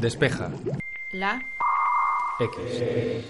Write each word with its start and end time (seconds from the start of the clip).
Despeja. 0.00 0.50
La. 1.12 1.42
X. 2.38 3.24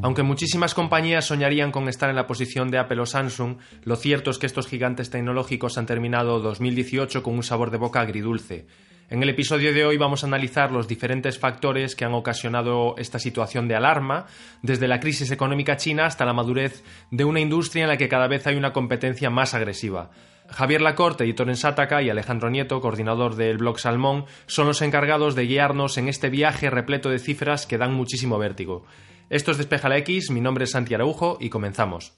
Aunque 0.00 0.22
muchísimas 0.22 0.74
compañías 0.74 1.24
soñarían 1.24 1.72
con 1.72 1.88
estar 1.88 2.08
en 2.08 2.14
la 2.16 2.26
posición 2.28 2.70
de 2.70 2.78
Apple 2.78 3.00
o 3.00 3.06
Samsung, 3.06 3.56
lo 3.82 3.96
cierto 3.96 4.30
es 4.30 4.38
que 4.38 4.46
estos 4.46 4.68
gigantes 4.68 5.10
tecnológicos 5.10 5.76
han 5.76 5.86
terminado 5.86 6.38
2018 6.38 7.22
con 7.22 7.34
un 7.34 7.42
sabor 7.42 7.72
de 7.72 7.78
boca 7.78 8.00
agridulce. 8.00 8.66
En 9.10 9.22
el 9.22 9.28
episodio 9.28 9.74
de 9.74 9.84
hoy 9.84 9.96
vamos 9.96 10.22
a 10.22 10.28
analizar 10.28 10.70
los 10.70 10.86
diferentes 10.86 11.38
factores 11.38 11.96
que 11.96 12.04
han 12.04 12.14
ocasionado 12.14 12.94
esta 12.96 13.18
situación 13.18 13.66
de 13.66 13.74
alarma, 13.74 14.26
desde 14.62 14.88
la 14.88 15.00
crisis 15.00 15.32
económica 15.32 15.76
china 15.76 16.06
hasta 16.06 16.24
la 16.24 16.32
madurez 16.32 16.84
de 17.10 17.24
una 17.24 17.40
industria 17.40 17.82
en 17.82 17.88
la 17.88 17.96
que 17.96 18.08
cada 18.08 18.28
vez 18.28 18.46
hay 18.46 18.54
una 18.56 18.72
competencia 18.72 19.30
más 19.30 19.52
agresiva. 19.52 20.10
Javier 20.52 20.82
Lacorte, 20.82 21.24
editor 21.24 21.48
en 21.48 21.56
Sataka, 21.56 22.02
y 22.02 22.10
Alejandro 22.10 22.50
Nieto, 22.50 22.80
coordinador 22.80 23.36
del 23.36 23.58
blog 23.58 23.78
Salmón, 23.78 24.26
son 24.46 24.66
los 24.66 24.82
encargados 24.82 25.34
de 25.34 25.46
guiarnos 25.46 25.96
en 25.98 26.08
este 26.08 26.30
viaje 26.30 26.70
repleto 26.70 27.08
de 27.08 27.18
cifras 27.18 27.66
que 27.66 27.78
dan 27.78 27.94
muchísimo 27.94 28.38
vértigo. 28.38 28.84
Esto 29.30 29.50
es 29.50 29.58
Despeja 29.58 29.88
la 29.88 29.98
X, 29.98 30.30
mi 30.30 30.40
nombre 30.40 30.64
es 30.64 30.72
Santi 30.72 30.94
Araujo 30.94 31.38
y 31.40 31.48
comenzamos. 31.48 32.12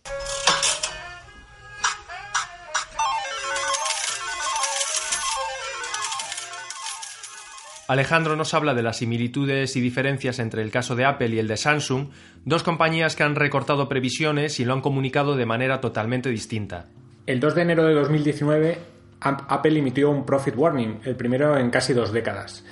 Alejandro 7.86 8.34
nos 8.34 8.54
habla 8.54 8.72
de 8.72 8.82
las 8.82 8.96
similitudes 8.96 9.76
y 9.76 9.80
diferencias 9.80 10.38
entre 10.38 10.62
el 10.62 10.70
caso 10.70 10.96
de 10.96 11.04
Apple 11.04 11.28
y 11.28 11.38
el 11.38 11.46
de 11.46 11.58
Samsung, 11.58 12.08
dos 12.44 12.62
compañías 12.62 13.14
que 13.14 13.22
han 13.22 13.36
recortado 13.36 13.88
previsiones 13.88 14.58
y 14.58 14.64
lo 14.64 14.72
han 14.72 14.80
comunicado 14.80 15.36
de 15.36 15.44
manera 15.44 15.82
totalmente 15.82 16.30
distinta. 16.30 16.88
El 17.26 17.40
2 17.40 17.54
de 17.54 17.62
enero 17.62 17.86
de 17.86 17.94
2019, 17.94 18.78
Apple 19.20 19.78
emitió 19.78 20.10
un 20.10 20.26
profit 20.26 20.54
warning, 20.56 21.00
el 21.04 21.16
primero 21.16 21.56
en 21.56 21.70
casi 21.70 21.94
dos 21.94 22.12
décadas. 22.12 22.64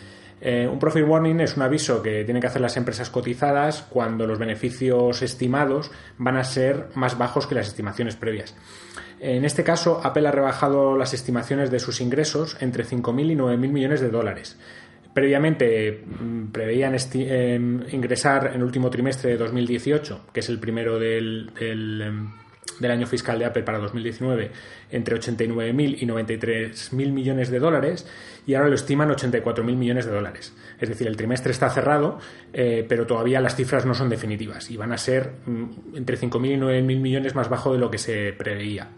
Eh, 0.44 0.68
un 0.70 0.78
profit 0.78 1.06
warning 1.06 1.40
es 1.40 1.56
un 1.56 1.62
aviso 1.62 2.02
que 2.02 2.24
tienen 2.24 2.40
que 2.40 2.48
hacer 2.48 2.60
las 2.60 2.76
empresas 2.76 3.08
cotizadas 3.08 3.86
cuando 3.88 4.26
los 4.26 4.38
beneficios 4.38 5.22
estimados 5.22 5.90
van 6.18 6.36
a 6.36 6.44
ser 6.44 6.88
más 6.94 7.16
bajos 7.16 7.46
que 7.46 7.54
las 7.54 7.68
estimaciones 7.68 8.16
previas. 8.16 8.54
En 9.20 9.44
este 9.44 9.62
caso, 9.62 10.00
Apple 10.02 10.26
ha 10.26 10.32
rebajado 10.32 10.98
las 10.98 11.14
estimaciones 11.14 11.70
de 11.70 11.78
sus 11.78 12.00
ingresos 12.00 12.56
entre 12.60 12.84
5.000 12.84 13.30
y 13.30 13.36
9.000 13.36 13.56
millones 13.56 14.00
de 14.00 14.10
dólares. 14.10 14.58
Previamente 15.14 16.04
mm, 16.04 16.46
preveían 16.46 16.96
em, 17.14 17.84
ingresar 17.92 18.48
en 18.48 18.54
el 18.54 18.62
último 18.64 18.90
trimestre 18.90 19.30
de 19.30 19.36
2018, 19.36 20.26
que 20.32 20.40
es 20.40 20.48
el 20.48 20.58
primero 20.58 20.98
del, 20.98 21.52
em, 21.60 22.32
del, 22.82 22.90
año 22.90 23.06
fiscal 23.06 23.38
de 23.38 23.46
Apple 23.46 23.62
para 23.62 23.78
2019, 23.78 24.50
entre 24.90 25.16
89.000 25.16 25.96
y 26.00 26.06
93.000 26.06 27.12
millones 27.12 27.50
de 27.50 27.58
dólares 27.58 28.06
y 28.46 28.54
ahora 28.54 28.68
lo 28.68 28.74
estiman 28.74 29.08
84.000 29.08 29.64
millones 29.76 30.06
de 30.06 30.12
dólares. 30.12 30.52
Es 30.78 30.88
decir, 30.88 31.06
el 31.06 31.16
trimestre 31.16 31.52
está 31.52 31.70
cerrado, 31.70 32.18
eh, 32.52 32.84
pero 32.88 33.06
todavía 33.06 33.40
las 33.40 33.56
cifras 33.56 33.86
no 33.86 33.94
son 33.94 34.08
definitivas 34.08 34.70
y 34.70 34.76
van 34.76 34.92
a 34.92 34.98
ser 34.98 35.32
mm, 35.46 35.96
entre 35.96 36.18
5.000 36.18 36.52
y 36.52 36.56
9.000 36.56 37.00
millones 37.00 37.34
más 37.34 37.48
bajo 37.48 37.72
de 37.72 37.78
lo 37.78 37.90
que 37.90 37.98
se 37.98 38.32
preveía. 38.32 38.88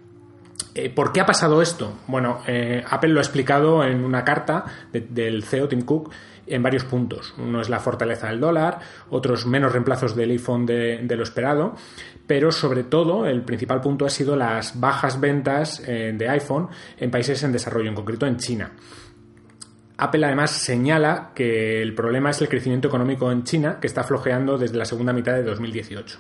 Eh, 0.75 0.91
¿Por 0.91 1.13
qué 1.13 1.21
ha 1.21 1.27
pasado 1.27 1.63
esto? 1.63 1.99
Bueno, 2.09 2.41
eh, 2.49 2.83
Apple 2.89 3.11
lo 3.11 3.21
ha 3.21 3.23
explicado 3.23 3.85
en 3.85 4.05
una 4.05 4.25
carta 4.25 4.65
del 4.93 5.45
CEO 5.45 5.69
Tim 5.69 5.83
Cook 5.83 6.11
en 6.47 6.63
varios 6.63 6.85
puntos. 6.85 7.35
Uno 7.39 7.61
es 7.61 7.69
la 7.69 7.81
fortaleza 7.81 8.29
del 8.29 8.41
dólar, 8.41 8.81
otros 9.11 9.47
menos 9.47 9.73
reemplazos 9.73 10.15
del 10.15 10.31
iPhone 10.31 10.67
de, 10.67 11.07
lo 11.09 11.23
esperado, 11.23 11.77
pero 12.27 12.51
sobre 12.51 12.85
todo 12.85 13.27
el 13.27 13.43
principal 13.43 13.81
punto 13.81 14.07
ha 14.07 14.11
sido 14.11 14.37
las 14.37 14.79
bajas 14.81 15.21
ventas 15.21 15.83
eh, 15.87 16.13
de 16.17 16.29
iPhone 16.29 16.69
en 16.99 17.11
países 17.11 17.43
en 17.43 17.53
desarrollo, 17.53 17.89
en 17.89 17.95
concreto 17.95 18.27
en 18.27 18.37
China. 18.39 18.73
Apple 19.97 20.27
además 20.27 20.51
señala 20.51 21.31
que 21.35 21.81
el 21.81 21.95
problema 21.95 22.31
es 22.31 22.41
el 22.41 22.49
crecimiento 22.49 22.89
económico 22.89 23.31
en 23.31 23.45
China, 23.45 23.79
que 23.81 23.87
está 23.87 24.03
flojeando 24.03 24.59
desde 24.59 24.77
la 24.77 24.85
segunda 24.85 25.13
mitad 25.13 25.35
de 25.35 25.45
2018. 25.45 26.19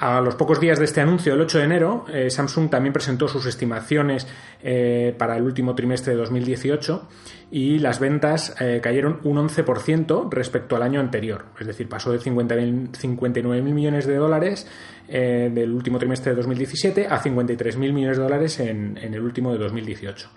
A 0.00 0.22
los 0.22 0.34
pocos 0.34 0.58
días 0.58 0.78
de 0.78 0.86
este 0.86 1.02
anuncio, 1.02 1.34
el 1.34 1.40
8 1.42 1.58
de 1.58 1.64
enero, 1.64 2.06
eh, 2.10 2.30
Samsung 2.30 2.70
también 2.70 2.90
presentó 2.90 3.28
sus 3.28 3.44
estimaciones 3.44 4.26
eh, 4.62 5.14
para 5.18 5.36
el 5.36 5.42
último 5.42 5.74
trimestre 5.74 6.14
de 6.14 6.18
2018 6.20 7.06
y 7.50 7.78
las 7.80 8.00
ventas 8.00 8.54
eh, 8.60 8.80
cayeron 8.82 9.20
un 9.24 9.36
11% 9.36 10.30
respecto 10.30 10.74
al 10.74 10.84
año 10.84 11.00
anterior. 11.00 11.44
Es 11.60 11.66
decir, 11.66 11.86
pasó 11.86 12.12
de 12.12 12.18
59.000 12.18 13.60
millones 13.60 14.06
de 14.06 14.16
dólares 14.16 14.66
del 15.06 15.70
último 15.72 15.98
trimestre 15.98 16.30
de 16.30 16.36
2017 16.36 17.06
a 17.08 17.20
53.000 17.20 17.92
millones 17.92 18.16
de 18.16 18.22
dólares 18.22 18.58
en, 18.60 18.96
en, 18.96 19.12
el 19.12 19.20
último 19.20 19.52
de 19.52 19.58
2018. 19.58 20.30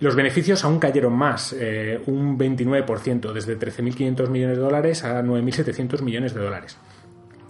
Los 0.00 0.14
beneficios 0.14 0.62
aún 0.64 0.78
cayeron 0.78 1.14
más, 1.14 1.52
un 2.06 2.36
29%, 2.36 3.32
desde 3.32 3.56
13.500 3.56 4.28
millones 4.28 4.56
de 4.56 4.62
dólares 4.62 5.04
a 5.04 5.22
9.700 5.22 6.02
millones 6.02 6.34
de 6.34 6.40
dólares. 6.40 6.76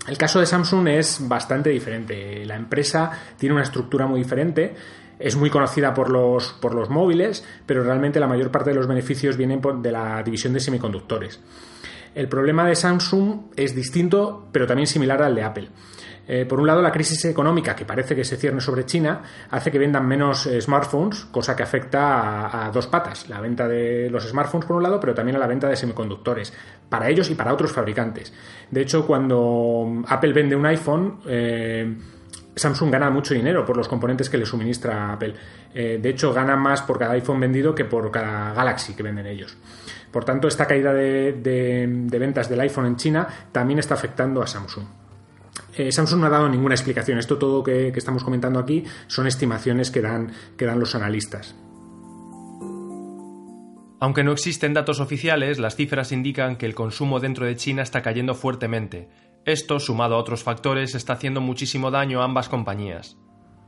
El 0.09 0.19
caso 0.19 0.39
de 0.39 0.47
Samsung 0.47 0.89
es 0.89 1.19
bastante 1.27 1.71
diferente. 1.71 2.45
La 2.47 2.55
empresa 2.55 3.11
tiene 3.37 3.55
una 3.55 3.65
estructura 3.65 4.07
muy 4.07 4.21
diferente. 4.21 4.75
Es 5.19 5.35
muy 5.37 5.51
conocida 5.51 5.95
por 5.95 6.11
los, 6.11 6.53
por 6.53 6.75
los 6.75 6.91
móviles, 6.91 7.45
pero 7.65 7.83
realmente 7.83 8.21
la 8.21 8.27
mayor 8.27 8.51
parte 8.51 8.71
de 8.71 8.77
los 8.77 8.87
beneficios 8.87 9.37
vienen 9.37 9.61
de 9.83 9.91
la 9.91 10.23
división 10.23 10.53
de 10.53 10.61
semiconductores. 10.61 11.41
El 12.15 12.29
problema 12.29 12.67
de 12.67 12.77
Samsung 12.77 13.53
es 13.57 13.75
distinto, 13.75 14.49
pero 14.53 14.67
también 14.67 14.87
similar 14.87 15.23
al 15.23 15.35
de 15.35 15.43
Apple. 15.43 15.69
Eh, 16.29 16.45
por 16.45 16.59
un 16.59 16.67
lado, 16.67 16.83
la 16.83 16.91
crisis 16.91 17.25
económica, 17.27 17.77
que 17.77 17.85
parece 17.85 18.17
que 18.17 18.25
se 18.25 18.37
cierne 18.37 18.61
sobre 18.61 18.85
China, 18.85 19.23
hace 19.51 19.71
que 19.71 19.79
vendan 19.79 20.07
menos 20.07 20.47
eh, 20.47 20.61
smartphones, 20.61 21.27
cosa 21.27 21.55
que 21.55 21.63
afecta 21.63 22.67
a, 22.67 22.71
dos 22.71 22.87
patas. 22.89 23.29
La 23.29 23.41
venta 23.41 23.69
de 23.69 24.11
los 24.11 24.29
smartphones, 24.29 24.67
por 24.67 24.77
un 24.77 24.83
lado, 24.83 24.99
pero 24.99 25.15
también 25.15 25.37
a 25.37 25.39
la 25.39 25.47
venta 25.47 25.69
de 25.69 25.77
semiconductores, 25.77 26.53
para 26.89 27.09
ellos 27.09 27.31
y 27.31 27.35
para 27.35 27.53
otros 27.53 27.73
fabricantes. 27.73 28.33
De 28.71 28.83
hecho, 28.83 29.07
cuando 29.07 30.03
Apple 30.09 30.33
vende 30.33 30.57
un 30.57 30.67
iPhone, 30.67 31.21
eh, 31.27 31.95
Samsung 32.57 32.91
gana 32.91 33.11
mucho 33.11 33.35
dinero 33.35 33.65
por 33.65 33.77
los 33.77 33.87
componentes 33.87 34.31
que 34.31 34.39
le 34.39 34.47
suministra 34.47 35.13
Apple. 35.13 35.35
de 35.75 36.09
hecho, 36.09 36.33
gana 36.33 36.57
más 36.57 36.81
por 36.81 36.99
cada 36.99 37.13
iPhone 37.13 37.39
vendido 37.39 37.75
que 37.75 37.85
por 37.85 38.11
cada 38.11 38.55
Galaxy 38.55 38.95
que 38.95 39.03
venden 39.03 39.27
ellos. 39.27 39.59
Por 40.11 40.25
tanto, 40.25 40.49
esta 40.49 40.67
caída 40.67 40.95
de 40.95 42.17
ventas 42.19 42.49
del 42.49 42.61
iPhone 42.61 42.87
en 42.87 42.97
China 42.97 43.29
también 43.53 43.79
está 43.79 43.93
afectando 43.93 44.41
a 44.41 44.47
Samsung. 44.47 44.87
Eh, 45.77 45.93
Samsung 45.93 46.21
no 46.21 46.27
ha 46.27 46.31
dado 46.31 46.49
ninguna 46.49 46.75
explicación. 46.75 47.19
Esto 47.19 47.39
todo 47.39 47.63
que, 47.63 47.93
que 47.93 47.99
estamos 47.99 48.25
comentando 48.25 48.59
aquí 48.59 48.85
son 49.07 49.27
estimaciones 49.27 49.91
que 49.91 50.01
dan, 50.01 50.33
que 50.57 50.65
dan 50.65 50.81
los 50.81 50.95
analistas. 50.95 51.55
Aunque 53.99 54.25
no 54.25 54.33
existen 54.33 54.75
datos 54.75 55.01
oficiales, 55.01 55.59
las 55.59 55.75
cifras 55.75 56.13
indican 56.13 56.57
que 56.57 56.67
el 56.67 56.75
consumo 56.75 57.19
dentro 57.19 57.47
de 57.47 57.57
China 57.57 57.83
está 57.83 58.03
cayendo 58.03 58.35
fuertemente. 58.35 59.09
Esto, 59.47 59.81
sumado 59.81 60.17
a 60.17 60.19
otros 60.19 60.43
factores, 60.43 60.95
está 60.95 61.15
haciendo 61.15 61.41
muchísimo 61.41 61.91
daño 61.91 62.21
a 62.21 62.25
ambas 62.25 62.49
compañías. 62.49 63.17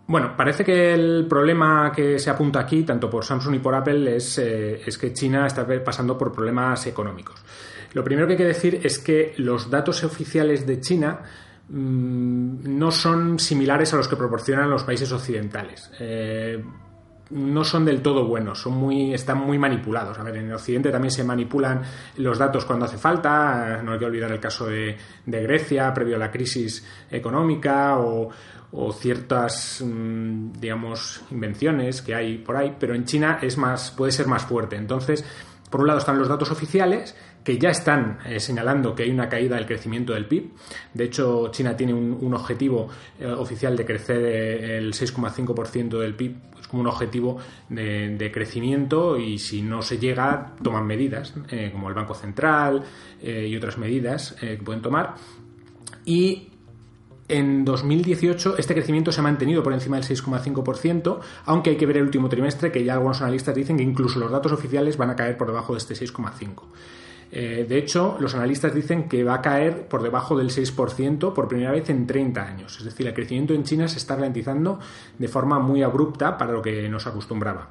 Bueno, 0.06 0.34
parece 0.36 0.64
que 0.64 0.94
el 0.94 1.26
problema 1.28 1.92
que 1.94 2.18
se 2.18 2.30
apunta 2.30 2.60
aquí, 2.60 2.82
tanto 2.82 3.08
por 3.08 3.24
Samsung 3.24 3.56
y 3.56 3.58
por 3.58 3.74
Apple, 3.74 4.16
es, 4.16 4.38
eh, 4.38 4.80
es, 4.86 4.96
que 4.96 5.12
China 5.12 5.46
está 5.46 5.66
pasando 5.84 6.16
por 6.16 6.32
problemas 6.32 6.86
económicos. 6.86 7.42
Lo 7.92 8.04
primero 8.04 8.26
que 8.26 8.32
hay 8.32 8.38
que 8.38 8.44
decir 8.44 8.80
es 8.82 8.98
que 8.98 9.34
los 9.36 9.70
datos 9.70 10.04
oficiales 10.04 10.66
de 10.66 10.80
China 10.80 11.22
no 11.70 12.90
son 12.90 13.38
similares 13.38 13.92
a 13.92 13.96
los 13.96 14.08
que 14.08 14.16
proporcionan 14.16 14.70
los 14.70 14.84
países 14.84 15.12
occidentales. 15.12 15.90
Eh, 16.00 16.62
no 17.30 17.62
son 17.62 17.84
del 17.84 18.00
todo 18.00 18.24
buenos, 18.24 18.60
son 18.60 18.74
muy, 18.74 19.12
están 19.12 19.38
muy 19.38 19.58
manipulados. 19.58 20.18
A 20.18 20.22
ver, 20.22 20.36
en 20.36 20.52
Occidente 20.52 20.90
también 20.90 21.10
se 21.10 21.24
manipulan 21.24 21.82
los 22.16 22.38
datos 22.38 22.64
cuando 22.64 22.86
hace 22.86 22.96
falta. 22.96 23.82
No 23.82 23.92
hay 23.92 23.98
que 23.98 24.06
olvidar 24.06 24.32
el 24.32 24.40
caso 24.40 24.66
de, 24.66 24.96
Grecia, 25.26 25.92
previo 25.92 26.16
a 26.16 26.18
la 26.18 26.30
crisis 26.30 26.86
económica, 27.10 27.98
o, 27.98 28.30
ciertas, 28.92 29.82
mm, 29.84 30.52
digamos, 30.52 31.22
invenciones 31.30 32.00
que 32.00 32.14
hay 32.14 32.38
por 32.38 32.56
ahí. 32.56 32.74
Pero 32.78 32.94
en 32.94 33.04
China 33.04 33.38
es 33.42 33.58
más, 33.58 33.90
puede 33.90 34.12
ser 34.12 34.26
más 34.26 34.44
fuerte. 34.44 34.76
Entonces, 34.76 35.24
por 35.70 35.82
un 35.82 35.86
lado 35.86 35.98
están 35.98 36.18
los 36.18 36.28
datos 36.28 36.50
oficiales 36.50 37.14
que 37.44 37.58
ya 37.58 37.70
están 37.70 38.18
eh, 38.26 38.40
señalando 38.40 38.94
que 38.94 39.04
hay 39.04 39.10
una 39.10 39.28
caída 39.28 39.56
del 39.56 39.66
crecimiento 39.66 40.12
del 40.12 40.26
PIB. 40.26 40.50
De 40.94 41.04
hecho, 41.04 41.48
China 41.50 41.76
tiene 41.76 41.94
un, 41.94 42.34
objetivo 42.34 42.88
eh, 43.18 43.26
oficial 43.26 43.76
de 43.76 43.84
crecer 43.84 44.20
eh, 44.22 44.78
el 44.78 44.92
6,5% 44.92 45.98
del 45.98 46.14
PIB 46.14 46.36
es 46.60 46.68
como 46.68 46.82
un 46.82 46.88
objetivo 46.88 47.38
de, 47.68 48.30
crecimiento 48.32 49.16
y 49.16 49.38
si 49.38 49.62
no 49.62 49.80
se 49.80 49.98
llega, 49.98 50.54
toman 50.62 50.86
medidas, 50.86 51.32
como 51.72 51.88
el 51.88 51.94
Banco 51.94 52.14
Central 52.14 52.82
y 53.22 53.56
otras 53.56 53.78
medidas 53.78 54.32
que 54.38 54.56
pueden 54.58 54.82
tomar. 54.82 55.14
Y 56.04 56.48
en 57.28 57.64
2018 57.64 58.56
este 58.58 58.74
crecimiento 58.74 59.12
se 59.12 59.20
ha 59.20 59.22
mantenido 59.22 59.62
por 59.62 59.72
encima 59.72 59.98
del 59.98 60.06
6,5%, 60.06 61.20
aunque 61.44 61.70
hay 61.70 61.76
que 61.76 61.86
ver 61.86 61.98
el 61.98 62.04
último 62.04 62.28
trimestre 62.28 62.72
que 62.72 62.82
ya 62.82 62.94
algunos 62.94 63.20
analistas 63.22 63.54
dicen 63.54 63.76
que 63.76 63.82
incluso 63.82 64.18
los 64.18 64.30
datos 64.30 64.52
oficiales 64.52 64.96
van 64.96 65.10
a 65.10 65.16
caer 65.16 65.36
por 65.36 65.46
debajo 65.46 65.74
de 65.74 65.78
este 65.78 65.94
6,5%. 65.94 66.62
Eh, 67.30 67.66
de 67.68 67.78
hecho, 67.78 68.16
los 68.20 68.34
analistas 68.34 68.74
dicen 68.74 69.08
que 69.08 69.22
va 69.22 69.34
a 69.34 69.42
caer 69.42 69.86
por 69.86 70.02
debajo 70.02 70.36
del 70.36 70.50
6% 70.50 71.32
por 71.34 71.48
primera 71.48 71.72
vez 71.72 71.90
en 71.90 72.06
30 72.06 72.42
años. 72.42 72.76
Es 72.78 72.84
decir, 72.84 73.06
el 73.06 73.14
crecimiento 73.14 73.54
en 73.54 73.64
China 73.64 73.88
se 73.88 73.98
está 73.98 74.14
ralentizando 74.14 74.78
de 75.18 75.28
forma 75.28 75.58
muy 75.58 75.82
abrupta 75.82 76.38
para 76.38 76.52
lo 76.52 76.62
que 76.62 76.88
nos 76.88 77.06
acostumbraba. 77.06 77.70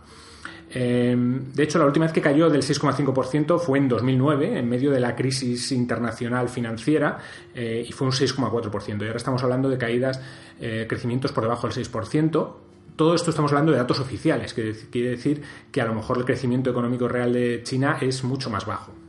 Eh, 0.70 1.16
de 1.18 1.64
hecho, 1.64 1.80
la 1.80 1.86
última 1.86 2.06
vez 2.06 2.14
que 2.14 2.22
cayó 2.22 2.50
del 2.50 2.62
6,5% 2.62 3.58
fue 3.58 3.80
en 3.80 3.88
2009, 3.88 4.60
en 4.60 4.70
medio 4.70 4.92
de 4.92 5.00
la 5.00 5.16
crisis 5.16 5.72
internacional 5.72 6.50
financiera, 6.50 7.18
eh, 7.56 7.86
y 7.88 7.92
fue 7.94 8.06
un 8.06 8.14
6,4%. 8.14 9.04
Y 9.04 9.08
ahora 9.08 9.18
estamos 9.18 9.42
hablando 9.44 9.70
de 9.70 9.78
caídas, 9.78 10.22
crecimientos 10.60 11.32
por 11.32 11.44
debajo 11.44 11.68
del 11.68 11.76
6%. 11.76 12.56
Todo 12.96 13.14
esto 13.14 13.30
estamos 13.30 13.52
hablando 13.52 13.72
de 13.72 13.78
datos 13.78 14.00
oficiales, 14.00 14.56
que 14.56 14.74
quiere 14.92 15.10
decir 15.10 15.42
que 15.72 15.82
a 15.82 15.86
lo 15.86 15.94
mejor 15.94 16.18
el 16.18 16.26
crecimiento 16.26 16.72
económico 16.72 17.08
real 17.08 17.32
de 17.32 17.62
China 17.64 18.00
es 18.02 18.24
mucho 18.24 18.50
más 18.50 18.66
bajo. 18.66 19.07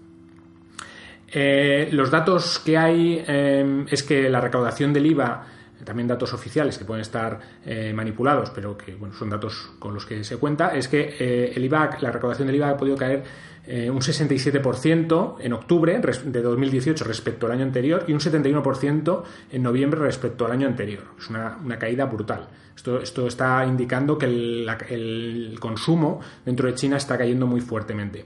Eh, 1.30 1.88
los 1.92 2.10
datos 2.10 2.58
que 2.58 2.76
hay 2.76 3.22
eh, 3.26 3.84
es 3.90 4.02
que 4.02 4.30
la 4.30 4.40
recaudación 4.40 4.92
del 4.92 5.06
IVA, 5.06 5.44
también 5.84 6.08
datos 6.08 6.32
oficiales 6.32 6.78
que 6.78 6.84
pueden 6.84 7.02
estar 7.02 7.38
eh, 7.64 7.92
manipulados, 7.94 8.50
pero 8.50 8.76
que 8.76 8.94
bueno, 8.94 9.14
son 9.14 9.30
datos 9.30 9.72
con 9.78 9.94
los 9.94 10.06
que 10.06 10.24
se 10.24 10.36
cuenta, 10.38 10.74
es 10.74 10.88
que 10.88 11.52
el 11.54 11.64
IVA, 11.64 11.98
la 12.00 12.10
recaudación 12.10 12.46
del 12.46 12.56
IVA 12.56 12.70
ha 12.70 12.76
podido 12.76 12.96
caer 12.96 13.22
un 13.68 14.00
67% 14.00 15.36
en 15.40 15.52
octubre 15.52 16.00
de 16.00 16.42
2018 16.42 17.04
respecto 17.04 17.44
al 17.44 17.52
año 17.52 17.64
anterior 17.64 18.02
y 18.08 18.14
un 18.14 18.18
71% 18.18 19.22
en 19.52 19.62
noviembre 19.62 20.00
respecto 20.00 20.46
al 20.46 20.52
año 20.52 20.66
anterior. 20.66 21.04
Es 21.18 21.28
una, 21.28 21.78
caída 21.78 22.06
brutal. 22.06 22.48
Esto, 22.74 23.26
está 23.26 23.66
indicando 23.66 24.16
que 24.16 24.24
el 24.24 25.58
consumo 25.60 26.18
dentro 26.46 26.66
de 26.66 26.76
China 26.76 26.96
está 26.96 27.18
cayendo 27.18 27.46
muy 27.46 27.60
fuertemente. 27.60 28.24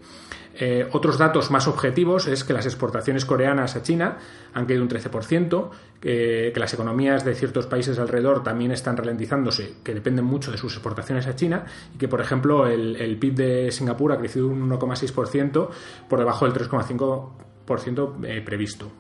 Eh, 0.55 0.87
otros 0.93 1.19
datos 1.19 1.51
más 1.51 1.67
objetivos 1.67 2.27
es 2.27 2.45
que 2.45 2.53
las 2.53 2.67
exportaciones 2.67 3.25
coreanas 3.25 3.75
a 3.77 3.83
China 3.83 4.19
han 4.53 4.67
caído 4.67 4.83
un 4.83 4.89
13%, 4.89 5.71
que 6.01 6.53
las 6.57 6.75
economías 6.75 7.25
de 7.25 7.35
ciertos 7.35 7.67
países 7.67 7.99
alrededor 7.99 8.43
también 8.43 8.73
están 8.73 8.97
ralentizándose, 8.97 9.75
que 9.83 9.95
dependen 9.95 10.25
mucho 10.25 10.51
de 10.51 10.59
sus 10.59 10.75
exportaciones 10.75 11.27
a 11.27 11.37
China, 11.37 11.65
y 11.95 11.99
que, 11.99 12.09
por 12.09 12.21
ejemplo, 12.21 12.67
el, 12.67 13.17
PIB 13.19 13.35
de 13.35 13.71
Singapur 13.71 14.13
ha 14.13 14.19
crecido 14.19 14.49
un 14.49 14.69
1,6% 14.69 15.69
por 16.09 16.19
debajo 16.19 16.45
del 16.45 16.55
3,5% 16.55 18.25
eh, 18.25 18.43
previsto. 18.43 18.91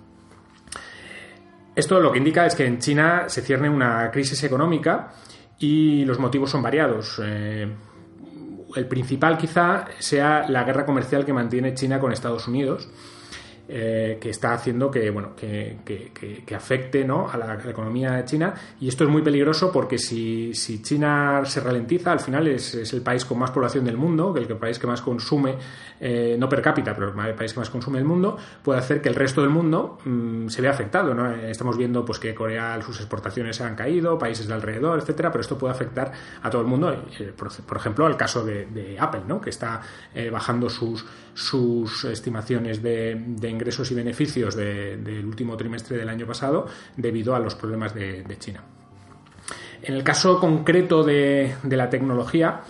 Esto 1.74 2.00
lo 2.00 2.12
que 2.12 2.18
indica 2.18 2.44
es 2.44 2.54
que 2.54 2.66
en 2.66 2.78
China 2.78 3.24
se 3.28 3.40
cierne 3.40 3.68
una 3.68 4.10
crisis 4.10 4.44
económica 4.44 5.12
y 5.58 6.04
los 6.04 6.18
motivos 6.18 6.50
son 6.50 6.62
variados. 6.62 7.20
Eh, 7.24 7.66
el 8.76 8.86
principal 8.86 9.38
quizá 9.38 9.86
sea 9.98 10.46
la 10.48 10.64
guerra 10.64 10.86
comercial 10.86 11.24
que 11.24 11.32
mantiene 11.32 11.74
China 11.74 12.00
con 12.00 12.12
Estados 12.12 12.48
Unidos 12.48 12.88
eh, 13.68 14.18
que 14.20 14.28
está 14.28 14.54
haciendo 14.54 14.90
que, 14.90 15.08
bueno, 15.10 15.36
que, 15.36 16.54
afecte 16.54 17.04
¿no? 17.04 17.30
a, 17.30 17.36
la, 17.36 17.54
economía 17.54 18.24
china. 18.24 18.52
Y 18.80 18.88
esto 18.88 19.04
es 19.04 19.10
muy 19.10 19.22
peligroso 19.22 19.70
porque 19.70 19.98
si, 19.98 20.52
China 20.82 21.42
se 21.44 21.60
ralentiza, 21.60 22.10
al 22.10 22.18
final 22.18 22.48
es, 22.48 22.92
el 22.92 23.02
país 23.02 23.24
con 23.24 23.38
más 23.38 23.52
población 23.52 23.84
del 23.84 23.96
mundo, 23.96 24.34
el, 24.36 24.50
el 24.50 24.56
país 24.56 24.80
que 24.80 24.88
más 24.88 25.00
consume, 25.00 25.56
eh, 26.00 26.36
no 26.36 26.48
per 26.48 26.60
cápita, 26.60 26.92
pero 26.92 27.14
el 27.24 27.34
país 27.34 27.52
que 27.52 27.60
más 27.60 27.70
consume 27.70 28.00
el 28.00 28.04
mundo, 28.04 28.36
puede 28.64 28.80
hacer 28.80 29.00
que 29.00 29.08
el 29.08 29.14
resto 29.14 29.40
del 29.40 29.50
mundo 29.50 29.98
mm, 30.04 30.48
se 30.48 30.60
vea 30.60 30.72
afectado. 30.72 31.14
¿no? 31.14 31.30
Estamos 31.30 31.78
viendo 31.78 32.04
pues, 32.04 32.18
que 32.18 32.34
Corea, 32.34 32.82
sus 32.82 32.98
exportaciones 32.98 33.60
han 33.60 33.76
caído, 33.76 34.18
países 34.18 34.48
de 34.48 34.54
alrededor, 34.54 34.98
etcétera, 34.98 35.30
pero 35.30 35.40
esto 35.40 35.56
puede 35.56 35.72
afectar 35.72 36.10
a 36.42 36.50
todo 36.50 36.62
el 36.62 36.66
mundo. 36.66 36.92
Eh, 37.20 37.32
por, 37.36 37.76
ejemplo, 37.76 38.06
al 38.06 38.16
caso 38.16 38.44
de, 38.44 38.96
Apple, 38.98 39.22
¿no? 39.28 39.40
que 39.40 39.50
está 39.50 39.80
bajando 40.30 40.68
sus, 40.68 41.06
sus 41.34 42.04
estimaciones 42.04 42.82
de, 42.82 43.20
ingresos 43.48 43.90
y 43.90 43.94
beneficios 43.94 44.54
del 44.56 45.24
último 45.24 45.56
trimestre 45.56 45.96
del 45.96 46.08
año 46.08 46.26
pasado 46.26 46.66
debido 46.96 47.34
a 47.34 47.38
los 47.38 47.54
problemas 47.54 47.94
de, 47.94 48.24
China. 48.38 48.62
En 49.82 49.94
el 49.94 50.04
caso 50.04 50.38
concreto 50.38 51.02
de, 51.02 51.54
la 51.64 51.88
tecnología, 51.88 52.60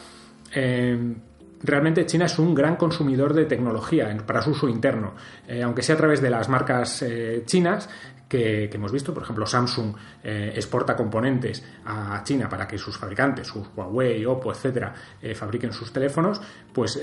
eh, 0.54 1.14
realmente 1.62 2.06
China 2.06 2.26
es 2.26 2.38
un 2.38 2.54
gran 2.54 2.76
consumidor 2.76 3.34
de 3.34 3.44
tecnología 3.44 4.16
para 4.26 4.42
su 4.42 4.50
uso 4.50 4.68
interno, 4.68 5.14
eh, 5.46 5.62
aunque 5.62 5.82
sea 5.82 5.96
a 5.96 5.98
través 5.98 6.20
de 6.22 6.30
las 6.30 6.48
marcas 6.48 7.02
eh, 7.02 7.42
chinas 7.44 7.88
que, 8.28 8.70
hemos 8.72 8.92
visto. 8.92 9.12
Por 9.12 9.24
ejemplo, 9.24 9.44
Samsung 9.44 9.94
exporta 10.22 10.96
componentes 10.96 11.62
a 11.84 12.22
China 12.24 12.48
para 12.48 12.66
que 12.66 12.78
sus 12.78 12.96
fabricantes, 12.96 13.46
sus 13.46 13.68
Huawei, 13.76 14.24
Oppo, 14.24 14.50
etcétera, 14.52 14.94
fabriquen 15.34 15.70
sus 15.70 15.92
teléfonos. 15.92 16.40
Pues 16.72 16.98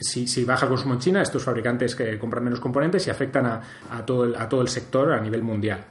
si, 0.00 0.44
baja 0.44 0.66
el 0.66 0.70
consumo 0.70 0.94
en 0.94 1.00
China, 1.00 1.22
estos 1.22 1.42
fabricantes 1.42 1.94
que 1.94 2.18
compran 2.18 2.44
menos 2.44 2.60
componentes 2.60 3.06
y 3.06 3.10
afectan 3.10 3.46
a, 3.46 4.06
todo, 4.06 4.24
el, 4.62 4.68
sector 4.68 5.12
a 5.12 5.20
nivel 5.20 5.42
mundial. 5.42 5.84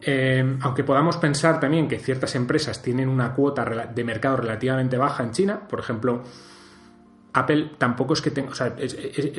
Eh, 0.00 0.56
aunque 0.62 0.82
podamos 0.82 1.16
pensar 1.16 1.60
también 1.60 1.86
que 1.86 1.98
ciertas 1.98 2.34
empresas 2.34 2.82
tienen 2.82 3.08
una 3.08 3.32
cuota 3.34 3.64
de 3.86 4.04
mercado 4.04 4.38
relativamente 4.38 4.96
baja 4.96 5.22
en 5.22 5.30
China, 5.30 5.60
por 5.68 5.78
ejemplo, 5.78 6.22
Apple 7.34 7.72
tampoco 7.78 8.12
es 8.12 8.20
que 8.20 8.30
tenga, 8.30 8.50
o 8.50 8.54
sea, 8.54 8.74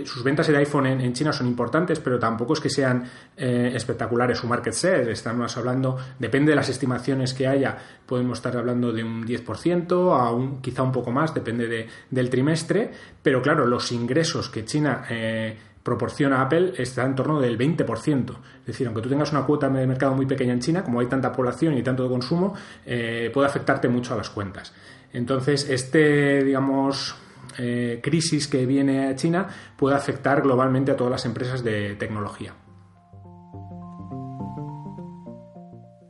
sus 0.05 0.23
ventas 0.23 0.47
de 0.47 0.57
iPhone 0.57 0.87
en, 0.87 1.13
China 1.13 1.31
son 1.31 1.47
importantes, 1.47 1.99
pero 1.99 2.17
tampoco 2.17 2.53
es 2.53 2.59
que 2.59 2.69
sean 2.69 3.03
eh, 3.37 3.71
espectaculares 3.75 4.39
su 4.39 4.47
market 4.47 4.73
share. 4.73 5.09
Estamos 5.09 5.55
hablando, 5.57 5.97
depende 6.17 6.51
de 6.51 6.55
las 6.55 6.69
estimaciones 6.69 7.33
que 7.33 7.47
haya, 7.47 7.77
podemos 8.05 8.39
estar 8.39 8.57
hablando 8.57 8.91
de 8.91 9.03
un 9.03 9.25
10%, 9.25 10.19
a 10.19 10.31
un, 10.31 10.61
quizá 10.61 10.81
un 10.81 10.91
poco 10.91 11.11
más, 11.11 11.33
depende 11.33 11.87
del 12.09 12.29
trimestre, 12.29 12.91
pero 13.21 13.41
claro, 13.41 13.67
los 13.67 13.91
ingresos 13.91 14.49
que 14.49 14.65
China 14.65 15.05
eh, 15.09 15.55
proporciona 15.83 16.37
a 16.37 16.43
Apple 16.43 16.73
está 16.77 17.05
en 17.05 17.13
torno 17.13 17.39
del 17.39 17.57
20%. 17.59 18.35
Es 18.61 18.65
decir, 18.65 18.87
aunque 18.87 19.01
tú 19.03 19.09
tengas 19.09 19.31
una 19.31 19.45
cuota 19.45 19.69
de 19.69 19.85
mercado 19.85 20.15
muy 20.15 20.25
pequeña 20.25 20.53
en 20.53 20.61
China, 20.61 20.83
como 20.83 20.99
hay 20.99 21.07
tanta 21.07 21.31
población 21.31 21.77
y 21.77 21.83
tanto 21.83 22.09
consumo, 22.09 22.55
eh, 22.85 23.29
puede 23.31 23.47
afectarte 23.47 23.87
mucho 23.87 24.15
a 24.15 24.17
las 24.17 24.31
cuentas. 24.31 24.73
Entonces, 25.11 25.69
este, 25.69 26.43
digamos, 26.43 27.15
eh, 27.57 27.99
crisis 28.01 28.47
que 28.47 28.65
viene 28.65 29.07
a 29.07 29.15
China 29.15 29.47
puede 29.75 29.95
afectar 29.95 30.41
globalmente 30.41 30.91
a 30.91 30.97
todas 30.97 31.11
las 31.11 31.25
empresas 31.25 31.63
de 31.63 31.95
tecnología. 31.95 32.53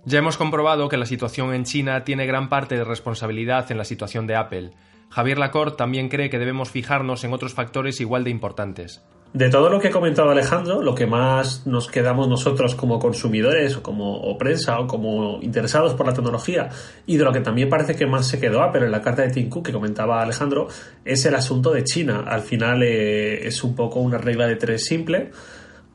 Ya 0.06 0.20
hemos 0.20 0.38
comprobado 0.38 0.90
que 0.90 0.98
la 0.98 1.06
situación 1.06 1.54
en 1.54 1.64
China 1.64 2.04
tiene 2.04 2.26
gran 2.26 2.50
parte 2.50 2.76
de 2.76 2.84
responsabilidad 2.84 3.72
en 3.72 3.78
la 3.78 3.86
situación 3.86 4.28
de 4.28 4.36
Apple. 4.36 4.72
Javier 5.10 5.38
Lacorte 5.38 5.78
también 5.78 6.10
cree 6.10 6.30
que 6.30 6.40
debemos 6.40 6.72
fijarnos 6.72 7.24
en 7.24 7.34
otros 7.34 7.54
factores 7.54 8.02
igual 8.02 8.24
de 8.26 8.32
importantes. 8.32 9.02
De 9.34 9.50
todo 9.50 9.68
lo 9.68 9.80
que 9.80 9.88
ha 9.88 9.92
comentado 9.92 10.30
Alejandro, 10.30 10.84
lo 10.84 10.94
que 10.94 11.08
más 11.08 11.66
nos 11.66 11.88
quedamos 11.88 12.28
nosotros 12.28 12.76
como 12.76 13.00
consumidores 13.00 13.76
o 13.76 13.82
como 13.82 14.38
prensa 14.38 14.80
o 14.80 14.86
como 14.86 15.40
interesados 15.42 15.96
por 15.96 16.06
la 16.06 16.14
tecnología 16.14 16.70
y 17.08 17.18
de 17.18 17.24
lo 17.24 17.32
que 17.34 17.40
también 17.40 17.68
parece 17.68 17.96
que 17.96 18.06
más 18.06 18.28
se 18.28 18.40
quedó 18.40 18.62
Apple 18.62 18.86
en 18.86 18.92
la 18.92 19.02
carta 19.02 19.24
de 19.24 19.32
Tim 19.32 19.50
Cook 19.50 19.66
que 19.66 19.74
comentaba 19.74 20.22
Alejandro 20.22 20.68
es 21.04 21.26
el 21.26 21.34
asunto 21.34 21.72
de 21.72 21.84
China. 21.84 22.26
Al 22.28 22.42
final 22.42 22.84
eh, 22.84 23.48
es 23.48 23.64
un 23.64 23.74
poco 23.76 24.02
una 24.02 24.20
regla 24.20 24.46
de 24.46 24.56
tres 24.56 24.86
simple. 24.86 25.32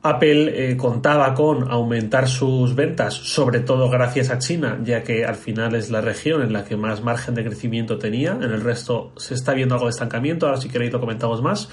Apple 0.01 0.71
eh, 0.71 0.75
contaba 0.75 1.33
con 1.33 1.71
aumentar 1.71 2.27
sus 2.27 2.75
ventas, 2.75 3.13
sobre 3.13 3.61
todo 3.61 3.89
gracias 3.89 4.31
a 4.31 4.37
China, 4.37 4.79
ya 4.83 5.03
que 5.03 5.25
al 5.25 5.35
final 5.35 5.75
es 5.75 5.89
la 5.89 6.01
región 6.01 6.41
en 6.41 6.51
la 6.51 6.65
que 6.65 6.75
más 6.75 7.01
margen 7.01 7.35
de 7.35 7.45
crecimiento 7.45 7.97
tenía. 7.97 8.31
En 8.31 8.51
el 8.51 8.59
resto 8.59 9.13
se 9.15 9.33
está 9.33 9.53
viendo 9.53 9.75
algo 9.75 9.87
de 9.87 9.91
estancamiento. 9.91 10.45
Ahora 10.45 10.59
si 10.59 10.67
queréis 10.67 10.91
lo 10.91 10.99
comentamos 10.99 11.41
más 11.41 11.69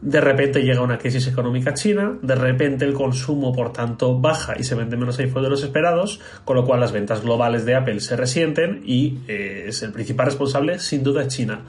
de 0.00 0.20
repente 0.20 0.62
llega 0.62 0.80
una 0.80 0.98
crisis 0.98 1.26
económica 1.26 1.74
china, 1.74 2.18
de 2.22 2.34
repente 2.34 2.84
el 2.84 2.92
consumo 2.92 3.52
por 3.52 3.72
tanto 3.72 4.18
baja 4.18 4.54
y 4.58 4.62
se 4.62 4.74
vende 4.74 4.96
menos 4.96 5.18
iPhone 5.18 5.42
de 5.42 5.50
los 5.50 5.62
esperados, 5.62 6.20
con 6.44 6.56
lo 6.56 6.64
cual 6.64 6.80
las 6.80 6.92
ventas 6.92 7.22
globales 7.22 7.64
de 7.64 7.74
Apple 7.74 8.00
se 8.00 8.16
resienten 8.16 8.82
y 8.84 9.18
eh, 9.26 9.64
es 9.68 9.82
el 9.82 9.92
principal 9.92 10.26
responsable 10.26 10.78
sin 10.78 11.02
duda 11.02 11.26
China. 11.26 11.62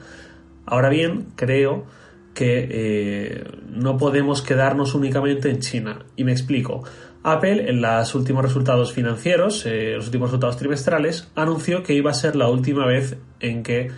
Ahora 0.66 0.88
bien, 0.88 1.26
creo 1.34 1.86
que 2.34 2.68
eh, 2.70 3.44
no 3.68 3.96
podemos 3.96 4.42
quedarnos 4.42 4.94
únicamente 4.94 5.50
en 5.50 5.58
China 5.58 6.04
y 6.16 6.24
me 6.24 6.32
explico. 6.32 6.84
Apple 7.22 7.68
en 7.68 7.82
los 7.82 8.14
últimos 8.14 8.42
resultados 8.42 8.92
financieros, 8.92 9.66
eh, 9.66 9.94
los 9.96 10.06
últimos 10.06 10.30
resultados 10.30 10.56
trimestrales, 10.56 11.28
anunció 11.34 11.82
que 11.82 11.92
iba 11.92 12.10
a 12.10 12.14
ser 12.14 12.36
la 12.36 12.48
última 12.48 12.86
vez 12.86 13.18
en 13.40 13.62
que 13.62 13.90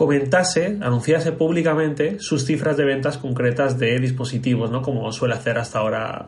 comentase, 0.00 0.78
anunciase 0.80 1.32
públicamente 1.32 2.16
sus 2.20 2.46
cifras 2.46 2.78
de 2.78 2.86
ventas 2.86 3.18
concretas 3.18 3.78
de 3.78 3.98
dispositivos, 3.98 4.70
¿no? 4.70 4.80
Como 4.80 5.12
suele 5.12 5.34
hacer 5.34 5.58
hasta 5.58 5.78
ahora 5.78 6.26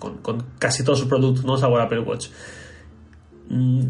con, 0.00 0.42
casi 0.58 0.82
todos 0.82 0.98
sus 0.98 1.06
productos, 1.06 1.44
¿no? 1.44 1.56
Sabor 1.56 1.82
Apple 1.82 2.00
Watch. 2.00 2.30
Mm, 3.48 3.82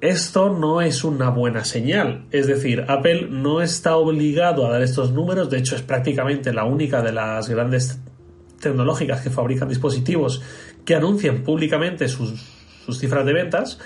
esto 0.00 0.50
no 0.50 0.82
es 0.82 1.02
una 1.02 1.30
buena 1.30 1.64
señal. 1.64 2.26
Es 2.30 2.46
decir, 2.46 2.84
Apple 2.86 3.26
no 3.28 3.60
está 3.60 3.96
obligado 3.96 4.64
a 4.64 4.70
dar 4.70 4.82
estos 4.82 5.10
números. 5.10 5.50
De 5.50 5.58
hecho, 5.58 5.74
es 5.74 5.82
prácticamente 5.82 6.52
la 6.52 6.64
única 6.64 7.02
de 7.02 7.10
las 7.10 7.48
grandes 7.48 7.98
tecnológicas 8.60 9.20
que 9.20 9.30
fabrican 9.30 9.68
dispositivos 9.68 10.42
que 10.84 10.94
anuncian 10.94 11.42
públicamente 11.42 12.06
sus, 12.06 12.40
sus 12.86 13.00
cifras 13.00 13.26
de 13.26 13.32
ventas 13.32 13.80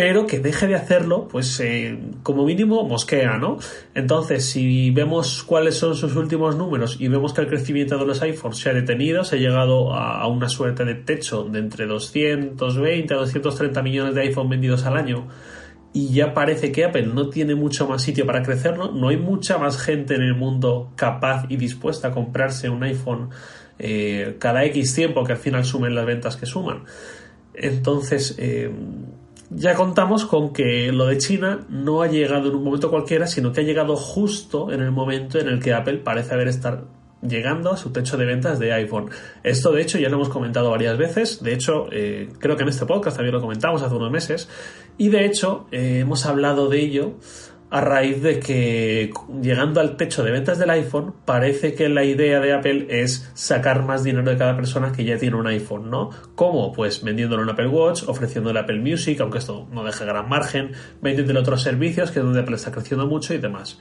pero 0.00 0.26
que 0.26 0.40
deje 0.40 0.66
de 0.66 0.76
hacerlo, 0.76 1.28
pues 1.28 1.60
eh, 1.60 1.98
como 2.22 2.46
mínimo 2.46 2.88
mosquea, 2.88 3.36
¿no? 3.36 3.58
Entonces, 3.94 4.46
si 4.46 4.90
vemos 4.92 5.42
cuáles 5.42 5.74
son 5.76 5.94
sus 5.94 6.16
últimos 6.16 6.56
números 6.56 6.96
y 6.98 7.08
vemos 7.08 7.34
que 7.34 7.42
el 7.42 7.48
crecimiento 7.48 7.98
de 7.98 8.06
los 8.06 8.22
iPhones 8.22 8.56
se 8.56 8.70
ha 8.70 8.72
detenido, 8.72 9.24
se 9.24 9.36
ha 9.36 9.38
llegado 9.38 9.92
a, 9.92 10.26
una 10.26 10.48
suerte 10.48 10.86
de 10.86 10.94
techo 10.94 11.44
de 11.44 11.58
entre 11.58 11.84
220 11.84 13.12
a 13.12 13.16
230 13.18 13.82
millones 13.82 14.14
de 14.14 14.22
iPhones 14.22 14.48
vendidos 14.48 14.86
al 14.86 14.96
año, 14.96 15.28
y 15.92 16.14
ya 16.14 16.32
parece 16.32 16.72
que 16.72 16.86
Apple 16.86 17.08
no 17.08 17.28
tiene 17.28 17.54
mucho 17.54 17.86
más 17.86 18.00
sitio 18.00 18.24
para 18.24 18.42
crecer, 18.42 18.78
¿no? 18.78 18.92
No 18.92 19.10
hay 19.10 19.18
mucha 19.18 19.58
más 19.58 19.76
gente 19.76 20.14
en 20.14 20.22
el 20.22 20.34
mundo 20.34 20.94
capaz 20.96 21.44
y 21.50 21.58
dispuesta 21.58 22.08
a 22.08 22.10
comprarse 22.12 22.70
un 22.70 22.82
iPhone 22.84 23.28
eh, 23.78 24.36
cada 24.38 24.64
X 24.64 24.94
tiempo 24.94 25.24
que 25.24 25.32
al 25.32 25.38
final 25.38 25.66
sumen 25.66 25.94
las 25.94 26.06
ventas 26.06 26.38
que 26.38 26.46
suman. 26.46 26.84
Entonces, 27.52 28.36
eh, 28.38 28.70
ya 29.50 29.74
contamos 29.74 30.24
con 30.24 30.52
que 30.52 30.92
lo 30.92 31.06
de 31.06 31.18
China 31.18 31.66
no 31.68 32.02
ha 32.02 32.06
llegado 32.06 32.48
en 32.48 32.54
un 32.54 32.64
momento 32.64 32.88
cualquiera, 32.88 33.26
sino 33.26 33.52
que 33.52 33.60
ha 33.60 33.64
llegado 33.64 33.96
justo 33.96 34.72
en 34.72 34.80
el 34.80 34.92
momento 34.92 35.38
en 35.38 35.48
el 35.48 35.60
que 35.60 35.74
Apple 35.74 35.98
parece 35.98 36.34
haber 36.34 36.48
estar 36.48 36.84
llegando 37.22 37.70
a 37.72 37.76
su 37.76 37.90
techo 37.90 38.16
de 38.16 38.24
ventas 38.24 38.58
de 38.58 38.72
iPhone. 38.72 39.10
Esto 39.42 39.72
de 39.72 39.82
hecho 39.82 39.98
ya 39.98 40.08
lo 40.08 40.16
hemos 40.16 40.28
comentado 40.28 40.70
varias 40.70 40.96
veces, 40.96 41.42
de 41.42 41.52
hecho 41.52 41.88
eh, 41.90 42.30
creo 42.38 42.56
que 42.56 42.62
en 42.62 42.68
este 42.68 42.86
podcast 42.86 43.16
también 43.16 43.34
lo 43.34 43.40
comentamos 43.40 43.82
hace 43.82 43.94
unos 43.94 44.10
meses 44.10 44.48
y 44.96 45.08
de 45.08 45.26
hecho 45.26 45.66
eh, 45.72 45.98
hemos 46.00 46.24
hablado 46.26 46.68
de 46.68 46.80
ello 46.80 47.14
a 47.70 47.80
raíz 47.80 48.20
de 48.20 48.40
que 48.40 49.12
llegando 49.40 49.80
al 49.80 49.96
techo 49.96 50.24
de 50.24 50.32
ventas 50.32 50.58
del 50.58 50.70
iPhone 50.70 51.14
parece 51.24 51.74
que 51.74 51.88
la 51.88 52.04
idea 52.04 52.40
de 52.40 52.52
Apple 52.52 52.86
es 52.90 53.30
sacar 53.34 53.84
más 53.84 54.02
dinero 54.02 54.28
de 54.28 54.36
cada 54.36 54.56
persona 54.56 54.90
que 54.90 55.04
ya 55.04 55.16
tiene 55.18 55.36
un 55.36 55.46
iPhone, 55.46 55.88
¿no? 55.88 56.10
¿Cómo? 56.34 56.72
Pues 56.72 57.02
vendiéndole 57.02 57.44
un 57.44 57.50
Apple 57.50 57.68
Watch, 57.68 58.02
ofreciéndole 58.08 58.58
Apple 58.58 58.80
Music, 58.80 59.20
aunque 59.20 59.38
esto 59.38 59.68
no 59.70 59.84
deja 59.84 60.04
gran 60.04 60.28
margen, 60.28 60.72
vendiéndole 61.00 61.38
otros 61.38 61.62
servicios, 61.62 62.10
que 62.10 62.18
es 62.18 62.24
donde 62.24 62.40
Apple 62.40 62.56
está 62.56 62.72
creciendo 62.72 63.06
mucho 63.06 63.34
y 63.34 63.38
demás. 63.38 63.78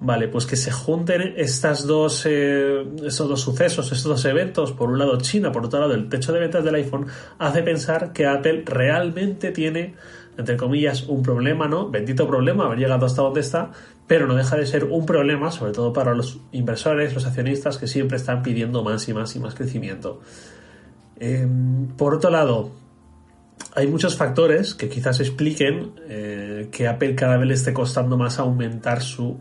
Vale, 0.00 0.26
pues 0.26 0.44
que 0.44 0.56
se 0.56 0.72
junten 0.72 1.34
estas 1.36 1.86
dos, 1.86 2.26
eh, 2.26 2.84
estos 3.04 3.28
dos 3.28 3.40
sucesos, 3.40 3.92
estos 3.92 4.04
dos 4.04 4.24
eventos, 4.24 4.72
por 4.72 4.90
un 4.90 4.98
lado 4.98 5.16
China, 5.18 5.52
por 5.52 5.64
otro 5.64 5.80
lado 5.80 5.94
el 5.94 6.08
techo 6.08 6.32
de 6.32 6.40
ventas 6.40 6.64
del 6.64 6.74
iPhone, 6.74 7.06
hace 7.38 7.62
pensar 7.62 8.12
que 8.12 8.26
Apple 8.26 8.64
realmente 8.66 9.52
tiene 9.52 9.94
entre 10.36 10.56
comillas, 10.56 11.04
un 11.08 11.22
problema, 11.22 11.68
¿no? 11.68 11.90
Bendito 11.90 12.26
problema, 12.26 12.64
haber 12.64 12.78
llegado 12.78 13.06
hasta 13.06 13.22
donde 13.22 13.40
está, 13.40 13.70
pero 14.06 14.26
no 14.26 14.34
deja 14.34 14.56
de 14.56 14.66
ser 14.66 14.84
un 14.84 15.06
problema, 15.06 15.50
sobre 15.50 15.72
todo 15.72 15.92
para 15.92 16.14
los 16.14 16.40
inversores, 16.52 17.14
los 17.14 17.26
accionistas, 17.26 17.78
que 17.78 17.86
siempre 17.86 18.16
están 18.16 18.42
pidiendo 18.42 18.82
más 18.82 19.08
y 19.08 19.14
más 19.14 19.34
y 19.36 19.40
más 19.40 19.54
crecimiento. 19.54 20.20
Em, 21.18 21.88
por 21.96 22.14
otro 22.14 22.30
lado, 22.30 22.72
hay 23.74 23.86
muchos 23.86 24.16
factores 24.16 24.74
que 24.74 24.88
quizás 24.88 25.20
expliquen 25.20 25.92
eh, 26.08 26.68
que 26.70 26.86
Apple 26.86 27.14
cada 27.14 27.36
vez 27.36 27.48
le 27.48 27.54
esté 27.54 27.72
costando 27.72 28.16
más 28.16 28.38
aumentar 28.38 29.02
su, 29.02 29.38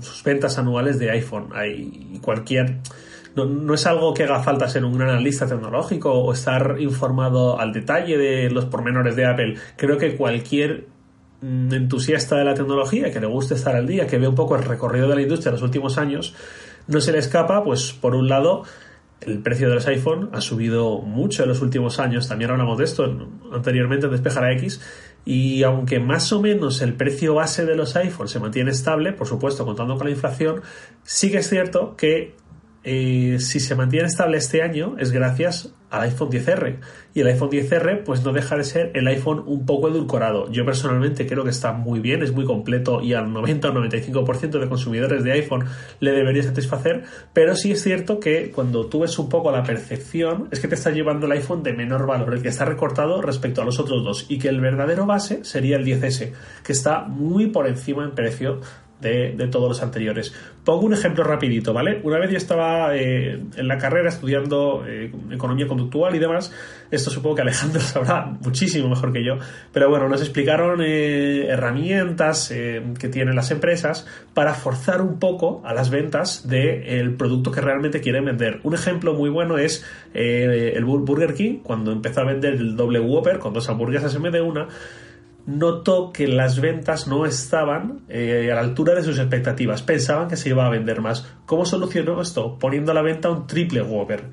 sus 0.00 0.22
ventas 0.22 0.58
anuales 0.58 0.98
de 0.98 1.10
iPhone. 1.10 1.48
Hay 1.54 2.18
cualquier 2.22 2.78
no, 3.36 3.74
es 3.74 3.86
algo 3.86 4.12
que 4.14 4.24
haga 4.24 4.42
falta 4.42 4.68
ser 4.68 4.84
un 4.84 4.96
gran 4.96 5.10
analista 5.10 5.46
tecnológico 5.46 6.12
o 6.12 6.32
estar 6.32 6.76
informado 6.80 7.58
al 7.58 7.72
detalle 7.72 8.18
de 8.18 8.50
los 8.50 8.66
pormenores 8.66 9.16
de 9.16 9.26
Apple. 9.26 9.54
Creo 9.76 9.98
que 9.98 10.16
cualquier 10.16 10.86
mm, 11.40 11.72
entusiasta 11.72 12.36
de 12.36 12.44
la 12.44 12.54
tecnología 12.54 13.10
que 13.10 13.20
le 13.20 13.26
guste 13.26 13.54
estar 13.54 13.76
al 13.76 13.86
día, 13.86 14.06
que 14.06 14.18
ve 14.18 14.28
un 14.28 14.34
poco 14.34 14.56
el 14.56 14.64
recorrido 14.64 15.08
de 15.08 15.16
la 15.16 15.22
industria 15.22 15.50
en 15.50 15.54
los 15.54 15.62
últimos 15.62 15.98
años, 15.98 16.34
no 16.86 17.00
se 17.00 17.12
le 17.12 17.18
escapa, 17.18 17.62
pues 17.62 17.92
por 17.92 18.14
un 18.14 18.28
lado, 18.28 18.64
el 19.20 19.38
precio 19.38 19.68
de 19.68 19.74
los 19.74 19.86
iPhone 19.86 20.30
ha 20.32 20.40
subido 20.40 20.98
mucho 20.98 21.42
en 21.42 21.50
los 21.50 21.60
últimos 21.60 21.98
años, 21.98 22.26
también 22.26 22.50
hablamos 22.50 22.78
de 22.78 22.84
esto 22.84 23.04
anteriormente 23.52 24.06
en 24.06 24.12
Despejara 24.12 24.52
X, 24.54 24.80
y 25.24 25.62
aunque 25.62 26.00
más 26.00 26.32
o 26.32 26.40
menos 26.40 26.80
el 26.80 26.94
precio 26.94 27.34
base 27.34 27.66
de 27.66 27.76
los 27.76 27.94
iPhone 27.96 28.28
se 28.28 28.40
mantiene 28.40 28.70
estable, 28.70 29.12
por 29.12 29.26
supuesto 29.26 29.64
contando 29.64 29.96
con 29.96 30.06
la 30.06 30.12
inflación, 30.12 30.62
sí 31.02 31.30
que 31.30 31.38
es 31.38 31.48
cierto 31.48 31.94
que 31.96 32.34
eh, 32.82 33.36
si 33.40 33.60
se 33.60 33.74
mantiene 33.74 34.06
estable 34.06 34.38
este 34.38 34.62
año 34.62 34.96
es 34.98 35.12
gracias 35.12 35.74
al 35.90 36.02
iPhone 36.02 36.30
10R 36.30 36.78
y 37.12 37.20
el 37.20 37.26
iPhone 37.26 37.50
10R 37.50 38.04
pues 38.04 38.24
no 38.24 38.32
deja 38.32 38.56
de 38.56 38.64
ser 38.64 38.92
el 38.94 39.06
iPhone 39.08 39.42
un 39.44 39.66
poco 39.66 39.88
edulcorado. 39.88 40.50
Yo 40.50 40.64
personalmente 40.64 41.26
creo 41.26 41.44
que 41.44 41.50
está 41.50 41.72
muy 41.72 42.00
bien 42.00 42.22
es 42.22 42.32
muy 42.32 42.46
completo 42.46 43.02
y 43.02 43.12
al 43.12 43.32
90 43.32 43.68
o 43.68 43.74
95% 43.74 44.60
de 44.60 44.68
consumidores 44.68 45.24
de 45.24 45.32
iPhone 45.32 45.66
le 45.98 46.12
debería 46.12 46.42
satisfacer. 46.42 47.04
Pero 47.34 47.54
sí 47.54 47.72
es 47.72 47.82
cierto 47.82 48.18
que 48.18 48.50
cuando 48.50 48.86
tú 48.86 49.00
ves 49.00 49.18
un 49.18 49.28
poco 49.28 49.50
la 49.50 49.62
percepción 49.62 50.48
es 50.50 50.60
que 50.60 50.68
te 50.68 50.76
está 50.76 50.90
llevando 50.90 51.26
el 51.26 51.32
iPhone 51.32 51.62
de 51.62 51.74
menor 51.74 52.06
valor 52.06 52.32
el 52.32 52.42
que 52.42 52.48
está 52.48 52.64
recortado 52.64 53.20
respecto 53.20 53.60
a 53.60 53.64
los 53.64 53.78
otros 53.78 54.04
dos. 54.04 54.26
Y 54.28 54.38
que 54.38 54.48
el 54.48 54.60
verdadero 54.60 55.04
base 55.04 55.44
sería 55.44 55.76
el 55.76 55.84
10S 55.84 56.32
que 56.64 56.72
está 56.72 57.02
muy 57.02 57.48
por 57.48 57.66
encima 57.66 58.04
en 58.04 58.14
precio 58.14 58.60
de, 59.00 59.48
todos 59.50 59.68
los 59.68 59.82
anteriores. 59.82 60.34
Pongo 60.64 60.86
un 60.86 60.92
ejemplo 60.92 61.24
rapidito, 61.24 61.72
¿vale? 61.72 62.00
Una 62.04 62.18
vez 62.18 62.30
yo 62.30 62.36
estaba 62.36 62.96
eh, 62.96 63.40
en 63.56 63.68
la 63.68 63.78
carrera 63.78 64.08
estudiando 64.08 64.84
eh, 64.86 65.10
economía 65.30 65.66
conductual 65.66 66.14
y 66.14 66.18
demás, 66.18 66.52
esto 66.90 67.10
supongo 67.10 67.36
que 67.36 67.42
Alejandro 67.42 67.80
sabrá 67.80 68.26
muchísimo 68.26 68.88
mejor 68.88 69.12
que 69.12 69.24
yo, 69.24 69.38
pero 69.72 69.88
bueno, 69.88 70.08
nos 70.08 70.20
explicaron 70.20 70.80
eh, 70.82 71.46
herramientas 71.46 72.50
que 72.50 73.08
tienen 73.08 73.34
las 73.34 73.50
empresas 73.50 74.06
para 74.34 74.54
forzar 74.54 75.00
un 75.00 75.18
poco 75.18 75.62
a 75.64 75.74
las 75.74 75.90
ventas 75.90 76.48
del 76.48 77.14
producto 77.14 77.50
que 77.50 77.60
realmente 77.60 78.00
quieren 78.00 78.24
vender. 78.24 78.60
Un 78.64 78.74
ejemplo 78.74 79.14
muy 79.14 79.30
bueno 79.30 79.58
es 79.58 79.84
el 80.12 80.84
Burger 80.84 81.34
King, 81.34 81.58
cuando 81.62 81.92
empezó 81.92 82.20
a 82.20 82.24
vender 82.24 82.54
el 82.54 82.76
doble 82.76 83.00
Whopper 83.00 83.38
con 83.38 83.52
dos 83.52 83.68
hamburguesas 83.68 84.14
en 84.14 84.22
vez 84.22 84.32
de 84.32 84.40
una, 84.40 84.68
notó 85.46 86.12
que 86.12 86.28
las 86.28 86.60
ventas 86.60 87.06
no 87.06 87.26
estaban 87.26 88.00
eh, 88.08 88.48
a 88.50 88.54
la 88.54 88.60
altura 88.60 88.94
de 88.94 89.02
sus 89.02 89.18
expectativas. 89.18 89.82
Pensaban 89.82 90.28
que 90.28 90.36
se 90.36 90.50
iba 90.50 90.66
a 90.66 90.70
vender 90.70 91.00
más. 91.00 91.26
¿Cómo 91.46 91.64
solucionó 91.64 92.20
esto? 92.20 92.58
Poniendo 92.58 92.92
a 92.92 92.94
la 92.94 93.02
venta 93.02 93.30
un 93.30 93.46
triple 93.46 93.82
Whopper. 93.82 94.24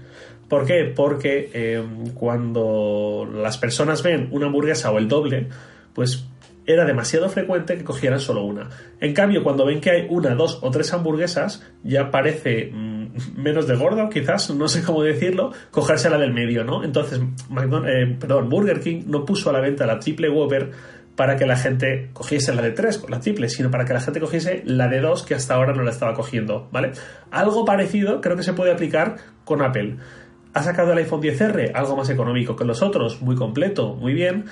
¿Por 0.48 0.66
qué? 0.66 0.92
Porque 0.96 1.50
eh, 1.54 1.84
cuando 2.14 3.28
las 3.32 3.58
personas 3.58 4.02
ven 4.04 4.30
una 4.32 4.48
hamburguesa 4.48 4.92
o 4.92 4.98
el 4.98 5.08
doble, 5.08 5.50
pues 5.94 6.26
era 6.66 6.86
demasiado 6.86 7.30
frecuente 7.30 7.78
que 7.78 7.84
cogieran 7.84 8.20
solo 8.20 8.44
una. 8.44 8.70
En 9.00 9.14
cambio, 9.14 9.42
cuando 9.44 9.66
ven 9.66 9.80
que 9.80 9.90
hay 9.90 10.08
una, 10.10 10.36
dos 10.36 10.60
o 10.62 10.70
tres 10.70 10.94
hamburguesas, 10.94 11.64
ya 11.84 12.12
parece 12.12 12.72
mm, 12.74 13.42
menos 13.42 13.68
de 13.68 13.76
gordo, 13.76 14.10
quizás, 14.10 14.50
no 14.54 14.68
sé 14.68 14.84
cómo 14.84 15.02
decirlo, 15.02 15.54
cogerse 15.72 16.10
la 16.10 16.18
del 16.18 16.34
medio, 16.34 16.66
¿no? 16.66 16.84
Entonces, 16.84 17.20
eh, 17.22 18.18
perdón, 18.20 18.50
Burger 18.50 18.82
King 18.82 19.04
no 19.08 19.26
puso 19.26 19.50
a 19.50 19.54
la 19.54 19.62
venta 19.62 19.86
la 19.86 20.00
triple 20.00 20.30
Whopper 20.30 20.72
para 21.18 21.36
que 21.36 21.48
la 21.48 21.58
gente 21.58 22.12
cogiese 22.14 22.54
la 22.54 22.62
de 22.62 22.72
3, 22.72 23.10
la 23.10 23.20
triple, 23.20 23.50
sino 23.50 23.72
para 23.72 23.86
que 23.86 23.94
la 23.94 24.00
gente 24.00 24.20
cogiese 24.20 24.62
la 24.66 24.88
de 24.88 25.02
2 25.02 25.24
que 25.24 25.34
hasta 25.34 25.56
ahora 25.56 25.74
no 25.74 25.82
la 25.82 25.90
estaba 25.90 26.14
cogiendo, 26.14 26.70
¿vale? 26.72 26.92
Algo 27.32 27.66
parecido 27.66 28.22
creo 28.22 28.38
que 28.38 28.44
se 28.44 28.54
puede 28.54 28.72
aplicar 28.72 29.16
con 29.44 29.64
Apple. 29.64 29.98
Ha 30.54 30.62
sacado 30.62 30.94
el 30.94 31.00
iPhone 31.00 31.22
10R, 31.22 31.72
algo 31.74 31.98
más 31.98 32.10
económico 32.12 32.56
que 32.56 32.66
los 32.66 32.84
otros, 32.84 33.20
muy 33.22 33.36
completo, 33.36 33.96
muy 33.96 34.14
bien, 34.14 34.46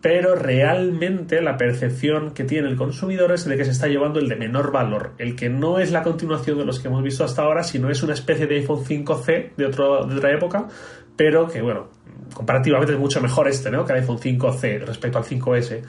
pero 0.00 0.36
realmente 0.36 1.42
la 1.42 1.56
percepción 1.56 2.30
que 2.30 2.44
tiene 2.44 2.68
el 2.68 2.76
consumidor 2.76 3.32
es 3.32 3.44
de 3.44 3.56
que 3.56 3.64
se 3.64 3.72
está 3.72 3.88
llevando 3.88 4.20
el 4.20 4.28
de 4.28 4.36
menor 4.36 4.70
valor, 4.70 5.14
el 5.18 5.34
que 5.34 5.48
no 5.48 5.80
es 5.80 5.90
la 5.90 6.04
continuación 6.04 6.58
de 6.58 6.64
los 6.64 6.78
que 6.78 6.86
hemos 6.86 7.02
visto 7.02 7.24
hasta 7.24 7.42
ahora, 7.42 7.64
sino 7.64 7.90
es 7.90 8.04
una 8.04 8.14
especie 8.14 8.46
de 8.46 8.54
iPhone 8.58 8.84
5C 8.84 9.56
de, 9.56 9.66
otra 9.66 10.32
época, 10.32 10.68
pero 11.16 11.48
que, 11.48 11.62
bueno, 11.62 11.88
comparativamente 12.34 12.92
es 12.92 12.98
mucho 12.98 13.20
mejor 13.20 13.48
este, 13.48 13.70
¿no? 13.70 13.84
Que 13.84 13.92
el 13.94 14.00
iPhone 14.00 14.18
5C 14.18 14.84
respecto 14.84 15.18
al 15.18 15.24
5S. 15.24 15.82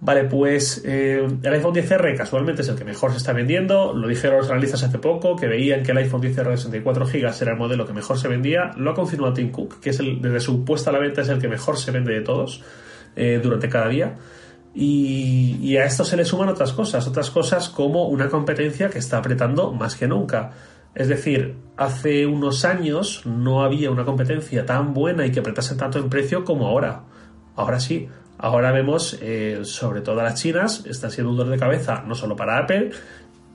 Vale, 0.00 0.24
pues 0.24 0.82
eh, 0.84 1.26
el 1.42 1.52
iPhone 1.54 1.74
10R 1.74 2.14
casualmente 2.16 2.60
es 2.60 2.68
el 2.68 2.76
que 2.76 2.84
mejor 2.84 3.12
se 3.12 3.16
está 3.16 3.32
vendiendo. 3.32 3.94
Lo 3.94 4.06
dijeron 4.06 4.38
los 4.38 4.50
analistas 4.50 4.82
hace 4.82 4.98
poco, 4.98 5.34
que 5.34 5.46
veían 5.46 5.82
que 5.82 5.92
el 5.92 5.98
iPhone 5.98 6.20
10R 6.20 6.50
de 6.50 6.56
64 6.58 7.06
GB 7.06 7.42
era 7.42 7.52
el 7.52 7.56
modelo 7.56 7.86
que 7.86 7.94
mejor 7.94 8.18
se 8.18 8.28
vendía. 8.28 8.72
Lo 8.76 8.90
ha 8.90 8.94
confirmado 8.94 9.32
Tim 9.32 9.50
Cook, 9.50 9.80
que 9.80 9.90
es 9.90 10.00
el, 10.00 10.20
desde 10.20 10.40
su 10.40 10.62
puesta 10.62 10.90
a 10.90 10.92
la 10.92 10.98
venta 10.98 11.22
es 11.22 11.28
el 11.30 11.40
que 11.40 11.48
mejor 11.48 11.78
se 11.78 11.90
vende 11.90 12.12
de 12.12 12.20
todos 12.20 12.62
eh, 13.16 13.40
durante 13.42 13.68
cada 13.70 13.88
día. 13.88 14.14
Y, 14.74 15.56
y 15.62 15.76
a 15.78 15.86
esto 15.86 16.04
se 16.04 16.18
le 16.18 16.26
suman 16.26 16.50
otras 16.50 16.72
cosas, 16.72 17.06
otras 17.06 17.30
cosas 17.30 17.70
como 17.70 18.08
una 18.08 18.28
competencia 18.28 18.90
que 18.90 18.98
está 18.98 19.18
apretando 19.18 19.72
más 19.72 19.96
que 19.96 20.06
nunca. 20.06 20.52
Es 20.94 21.08
decir, 21.08 21.56
hace 21.76 22.26
unos 22.26 22.64
años 22.64 23.22
no 23.26 23.62
había 23.62 23.90
una 23.90 24.04
competencia 24.04 24.64
tan 24.64 24.94
buena 24.94 25.26
y 25.26 25.32
que 25.32 25.40
apretase 25.40 25.74
tanto 25.74 25.98
en 25.98 26.08
precio 26.08 26.44
como 26.44 26.66
ahora. 26.66 27.02
Ahora 27.56 27.80
sí, 27.80 28.08
ahora 28.38 28.72
vemos, 28.72 29.18
eh, 29.20 29.60
sobre 29.64 30.00
todo 30.00 30.22
las 30.22 30.40
chinas, 30.40 30.84
están 30.86 31.10
siendo 31.10 31.30
un 31.30 31.36
dolor 31.36 31.52
de 31.52 31.58
cabeza 31.58 32.04
no 32.06 32.14
solo 32.14 32.36
para 32.36 32.58
Apple, 32.58 32.90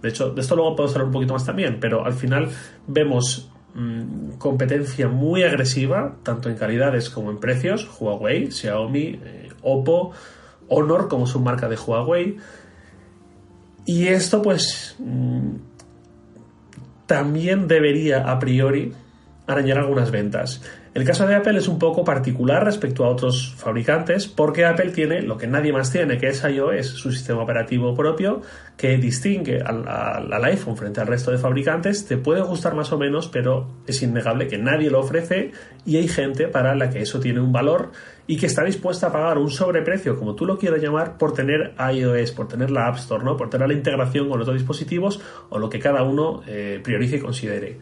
de 0.02 0.10
hecho, 0.10 0.30
de 0.30 0.42
esto 0.42 0.56
luego 0.56 0.76
puedo 0.76 0.90
hablar 0.90 1.06
un 1.06 1.12
poquito 1.12 1.34
más 1.34 1.46
también, 1.46 1.80
pero 1.80 2.06
al 2.06 2.14
final 2.14 2.50
vemos 2.88 3.52
mm, 3.74 4.32
competencia 4.38 5.10
muy 5.10 5.44
agresiva, 5.44 6.16
tanto 6.24 6.50
en 6.50 6.56
calidades 6.56 7.10
como 7.10 7.32
en 7.32 7.40
precios, 7.40 7.90
Huawei, 8.00 8.52
Xiaomi, 8.52 9.20
eh, 9.22 9.50
Oppo, 9.62 10.12
Honor 10.70 11.10
como 11.10 11.28
su 11.28 11.40
marca 11.40 11.68
de 11.68 11.76
Huawei. 11.76 12.38
Y 13.86 14.08
esto 14.08 14.42
pues... 14.42 14.96
Mm, 15.00 15.69
también 17.10 17.68
debería 17.68 18.30
a 18.30 18.38
priori 18.38 18.94
arañar 19.48 19.80
algunas 19.80 20.12
ventas. 20.12 20.62
El 20.94 21.06
caso 21.06 21.26
de 21.26 21.34
Apple 21.34 21.58
es 21.58 21.68
un 21.68 21.80
poco 21.80 22.04
particular 22.04 22.64
respecto 22.64 23.04
a 23.04 23.10
otros 23.10 23.56
fabricantes 23.58 24.28
porque 24.28 24.64
Apple 24.64 24.92
tiene 24.92 25.24
lo 25.24 25.36
que 25.36 25.48
nadie 25.48 25.74
más 25.74 25.92
tiene, 25.92 26.20
que 26.20 26.28
es 26.28 26.44
iOS, 26.44 26.86
su 26.86 27.12
sistema 27.12 27.42
operativo 27.42 27.96
propio, 27.96 28.44
que 28.78 28.98
distingue 28.98 29.60
al, 29.60 29.88
al, 29.88 30.44
iPhone 30.46 30.78
frente 30.78 31.02
al 31.02 31.08
resto 31.08 31.32
de 31.32 31.40
fabricantes. 31.40 32.06
Te 32.06 32.18
puede 32.18 32.42
gustar 32.42 32.76
más 32.76 32.92
o 32.92 33.00
menos, 33.00 33.28
pero 33.28 33.68
es 33.88 34.04
innegable 34.04 34.48
que 34.48 34.60
nadie 34.60 34.92
lo 34.92 35.00
ofrece 35.00 35.52
y 35.88 35.98
hay 35.98 36.08
gente 36.08 36.48
para 36.48 36.76
la 36.76 36.92
que 36.92 37.02
eso 37.02 37.20
tiene 37.20 37.40
un 37.40 37.52
valor 37.52 37.92
y 38.30 38.38
que 38.38 38.46
está 38.46 38.64
dispuesta 38.64 39.08
a 39.08 39.12
pagar 39.12 39.40
un 39.40 39.50
sobreprecio, 39.50 40.16
como 40.16 40.36
tú 40.36 40.46
lo 40.46 40.56
quieras 40.56 40.80
llamar, 40.80 41.18
por 41.18 41.34
tener 41.34 41.74
iOS, 41.80 42.32
por 42.32 42.48
tener 42.48 42.70
la 42.70 42.86
App 42.86 42.98
Store, 42.98 43.24
¿no? 43.24 43.36
por 43.36 43.50
tener 43.50 43.68
la 43.68 43.74
integración 43.74 44.30
con 44.30 44.40
otros 44.40 44.56
dispositivos 44.56 45.20
o 45.50 45.58
lo 45.58 45.68
que 45.68 45.80
cada 45.80 46.04
uno 46.04 46.44
eh, 46.46 46.80
priorice 46.84 47.16
y 47.16 47.20
considere. 47.22 47.80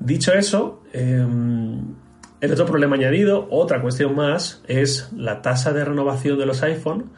Dicho 0.00 0.32
eso, 0.32 0.82
em, 0.92 1.94
el 2.40 2.52
otro 2.52 2.66
problema 2.66 2.96
añadido, 2.96 3.46
otra 3.50 3.80
cuestión 3.80 4.16
más, 4.16 4.64
es 4.66 5.12
la 5.16 5.42
tasa 5.42 5.72
de 5.72 5.84
renovación 5.84 6.40
de 6.40 6.46
los 6.46 6.60
iPhone 6.64 7.12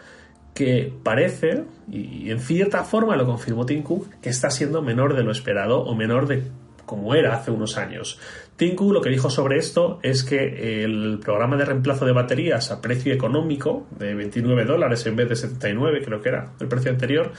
que 0.53 0.93
parece, 1.03 1.65
y 1.91 2.31
en 2.31 2.41
cierta 2.41 2.85
forma 2.85 3.17
lo 3.17 3.25
confirmó 3.25 3.65
Tim 3.65 3.83
Cook, 3.83 4.21
que 4.21 4.29
está 4.29 4.51
siendo 4.51 4.83
menor 4.83 5.17
de 5.17 5.23
lo 5.23 5.33
esperado 5.33 5.81
o 5.81 5.95
menor 5.95 6.27
de 6.27 6.43
como 6.87 7.15
era 7.15 7.35
hace 7.35 7.51
unos 7.51 7.77
años. 7.77 8.19
Cook 8.59 8.93
lo 8.93 9.01
que 9.01 9.11
dijo 9.11 9.31
sobre 9.31 9.59
esto 9.59 9.99
es 10.03 10.23
que 10.23 10.85
el 10.85 11.19
programa 11.19 11.57
de 11.57 11.65
reemplazo 11.65 12.07
de 12.07 12.13
baterías 12.13 12.71
a 12.71 12.81
precio 12.81 13.13
económico 13.13 13.87
de 13.99 14.15
29 14.15 14.65
dólares 14.65 15.05
en 15.07 15.17
vez 15.17 15.29
de 15.29 15.37
79, 15.37 16.03
creo 16.05 16.21
que 16.21 16.29
era 16.29 16.53
el 16.61 16.69
precio 16.69 16.91
anterior, 16.91 17.33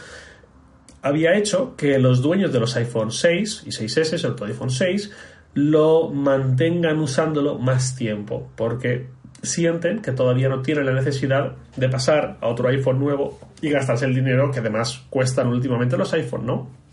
había 1.01 1.35
hecho 1.35 1.75
que 1.75 1.99
los 1.99 2.21
dueños 2.21 2.51
de 2.51 2.59
los 2.59 2.75
iPhone 2.75 3.11
6 3.11 3.63
y 3.65 3.69
6S, 3.69 4.17
sobre 4.17 4.35
todo 4.35 4.45
iPhone 4.47 4.71
6, 4.71 5.11
lo 5.53 6.09
mantengan 6.09 6.99
usándolo 6.99 7.57
más 7.59 7.95
tiempo, 7.95 8.51
porque 8.55 9.07
sienten 9.41 10.01
que 10.01 10.11
todavía 10.11 10.49
no 10.49 10.61
tienen 10.61 10.85
la 10.87 10.93
necesidad 10.93 11.53
de 11.77 11.89
pasar 11.89 12.37
a 12.41 12.47
otro 12.47 12.67
iPhone 12.69 12.99
nuevo 12.99 13.39
y 13.61 13.69
gastarse 13.69 14.05
el 14.05 14.15
dinero 14.15 14.51
que 14.51 14.59
además 14.59 15.05
cuestan 15.09 15.47
últimamente 15.47 15.97
los 15.97 16.11
iPhone, 16.13 16.45
¿no? 16.45 16.84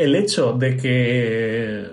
El 0.00 0.14
hecho 0.14 0.54
de 0.54 0.76
que 0.78 1.84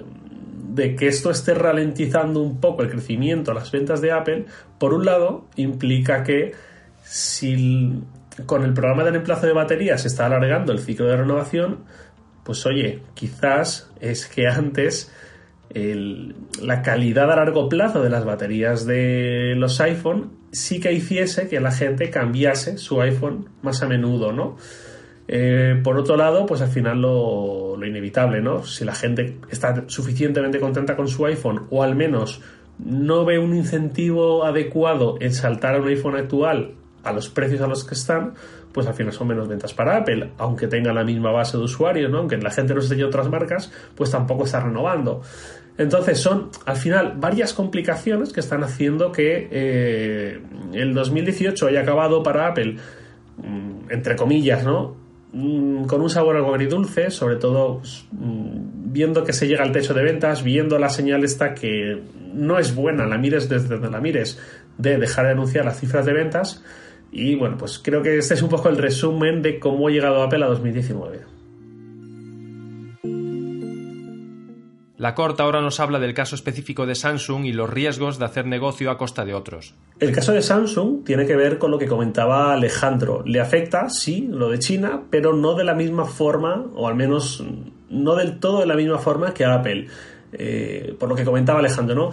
de 0.78 0.96
que 0.96 1.08
esto 1.08 1.32
esté 1.32 1.56
ralentizando 1.56 2.42
un 2.42 2.62
poco 2.62 2.84
el 2.84 2.90
crecimiento, 2.90 3.54
las 3.54 3.72
ventas 3.72 4.00
de 4.00 4.12
Apple, 4.12 4.46
por 4.78 4.94
un 4.94 5.06
lado, 5.06 5.48
implica 5.56 6.24
que 6.24 6.54
si 7.04 8.00
con 8.46 8.64
el 8.64 8.74
programa 8.74 9.04
de 9.04 9.12
reemplazo 9.12 9.48
de 9.48 9.54
baterías 9.54 10.04
se 10.04 10.08
está 10.08 10.28
alargando 10.28 10.72
el 10.72 10.80
ciclo 10.80 11.08
de 11.08 11.18
renovación, 11.18 11.80
pues 12.44 12.66
oye, 12.66 13.02
quizás 13.14 13.92
es 14.00 14.28
que 14.28 14.48
antes 14.48 15.12
la 16.62 16.82
calidad 16.82 17.30
a 17.32 17.36
largo 17.36 17.68
plazo 17.68 18.02
de 18.02 18.10
las 18.10 18.24
baterías 18.24 18.86
de 18.86 19.54
los 19.58 19.82
iPhone 19.82 20.32
sí 20.52 20.80
que 20.80 20.94
hiciese 20.94 21.50
que 21.50 21.60
la 21.60 21.72
gente 21.72 22.10
cambiase 22.10 22.78
su 22.78 23.02
iPhone 23.02 23.50
más 23.62 23.84
a 23.84 23.88
menudo, 23.88 24.32
¿no? 24.32 24.56
Eh, 25.27 25.79
por 25.84 25.98
otro 25.98 26.15
lado, 26.15 26.46
pues 26.46 26.62
al 26.62 26.69
final 26.69 27.01
lo, 27.01 27.75
lo, 27.77 27.86
inevitable, 27.86 28.41
¿no? 28.41 28.63
Si 28.63 28.86
la 28.86 28.96
gente 28.96 29.38
está 29.50 29.84
suficientemente 29.88 30.60
contenta 30.60 30.96
con 30.96 31.07
su 31.07 31.25
iPhone 31.25 31.67
o 31.69 31.84
al 31.84 31.96
menos 31.96 32.41
no 32.79 33.25
ve 33.25 33.39
un 33.39 33.55
incentivo 33.55 34.46
adecuado 34.46 35.17
en 35.19 35.34
saltar 35.34 35.75
a 35.75 35.79
un 35.79 35.88
iPhone 35.88 36.15
actual 36.15 36.75
a 37.03 37.12
los 37.12 37.29
precios 37.29 37.62
a 37.62 37.67
los 37.67 37.84
que 37.84 37.96
están, 37.96 38.34
pues 38.72 38.86
al 38.86 38.93
final 38.93 39.13
son 39.13 39.27
menos 39.27 39.48
ventas 39.48 39.74
para 39.74 39.98
Apple, 39.98 40.31
aunque 40.38 40.67
tenga 40.67 40.93
la 40.93 41.03
misma 41.03 41.31
base 41.31 41.57
de 41.57 41.63
usuarios, 41.63 42.12
¿no? 42.12 42.19
aunque 42.19 42.38
la 42.38 42.51
gente 42.51 42.75
no 42.75 42.81
se 42.81 43.03
otras 43.03 43.29
marcas, 43.29 43.72
pues 43.96 44.12
tampoco 44.12 44.43
está 44.43 44.60
renovando. 44.60 45.22
Entonces 45.77 46.19
son 46.19 46.50
al 46.65 46.75
final 46.75 47.13
varias 47.17 47.53
complicaciones 47.53 48.34
que 48.34 48.39
están 48.39 48.63
haciendo 48.63 49.12
que 49.12 49.48
eh, 49.51 50.41
el 50.74 50.93
2018 50.93 51.67
haya 51.67 51.81
acabado 51.81 52.24
para 52.24 52.48
Apple, 52.48 52.77
mm, 53.38 53.91
entre 53.91 54.15
comillas, 54.15 54.63
¿no? 54.63 55.07
Mm, 55.34 55.86
con 55.86 56.01
un 56.01 56.10
sabor 56.10 56.38
algo 56.38 56.53
agridulce, 56.53 57.12
sobre 57.12 57.36
todo 57.36 57.79
pues, 57.79 58.05
mm, 58.12 58.91
viendo 58.93 59.24
que 59.24 59.34
se 59.34 59.48
llega 59.48 59.63
al 59.63 59.72
techo 59.72 59.93
de 59.93 60.03
ventas, 60.03 60.43
viendo 60.43 60.79
la 60.79 60.89
señal 60.89 61.24
esta 61.24 61.53
que 61.53 62.01
no 62.34 62.57
es 62.57 62.74
buena, 62.74 63.05
la 63.05 63.17
mires 63.17 63.50
desde 63.50 63.67
donde 63.67 63.89
la 63.89 64.00
mires, 64.00 64.39
de 64.77 64.98
dejar 64.98 65.25
de 65.25 65.31
anunciar 65.31 65.65
las 65.65 65.79
cifras 65.79 66.05
de 66.05 66.13
ventas 66.13 66.63
y 67.12 67.36
bueno, 67.36 67.57
pues 67.57 67.79
creo 67.79 68.01
que 68.01 68.17
este 68.17 68.36
es 68.36 68.41
un 68.41 68.50
poco 68.50 68.69
el 68.69 68.77
resumen 68.77 69.41
de 69.41 69.60
cómo 69.60 69.88
ha 69.88 69.91
llegado 69.91 70.24
Apple 70.24 70.43
a 70.43 70.48
2019. 70.48 71.37
La 74.98 75.14
Corte 75.14 75.44
ahora 75.44 75.62
nos 75.62 75.79
habla 75.79 76.00
del 76.00 76.16
caso 76.16 76.33
específico 76.33 76.88
de 76.88 76.96
Samsung 76.96 77.46
y 77.46 77.53
los 77.53 77.70
riesgos 77.70 78.18
de 78.18 78.25
hacer 78.25 78.48
negocio 78.48 78.90
a 78.90 78.98
costa 78.98 79.25
de 79.25 79.36
otros. 79.36 79.75
El 80.00 80.12
caso 80.12 80.33
de 80.33 80.42
Samsung 80.42 81.03
tiene 81.03 81.27
que 81.27 81.36
ver 81.36 81.60
con 81.60 81.70
lo 81.70 81.77
que 81.77 81.86
comentaba 81.86 82.51
Alejandro. 82.51 83.22
Le 83.24 83.40
afecta, 83.40 83.90
sí, 83.90 84.27
lo 84.31 84.50
de 84.50 84.57
China, 84.57 85.03
pero 85.12 85.33
no 85.33 85.53
de 85.53 85.66
la 85.66 85.75
misma 85.75 86.05
forma, 86.05 86.66
o 86.74 86.88
al 86.88 86.96
menos 86.96 87.44
no 87.92 88.16
del 88.16 88.40
todo 88.40 88.62
de 88.62 88.66
la 88.66 88.75
misma 88.75 88.98
forma 88.98 89.36
que 89.36 89.46
Apple. 89.46 89.86
Eh, 90.33 90.96
por 91.00 91.10
lo 91.10 91.16
que 91.16 91.24
comentaba 91.24 91.60
Alejandro, 91.60 91.94
¿no? 91.96 92.10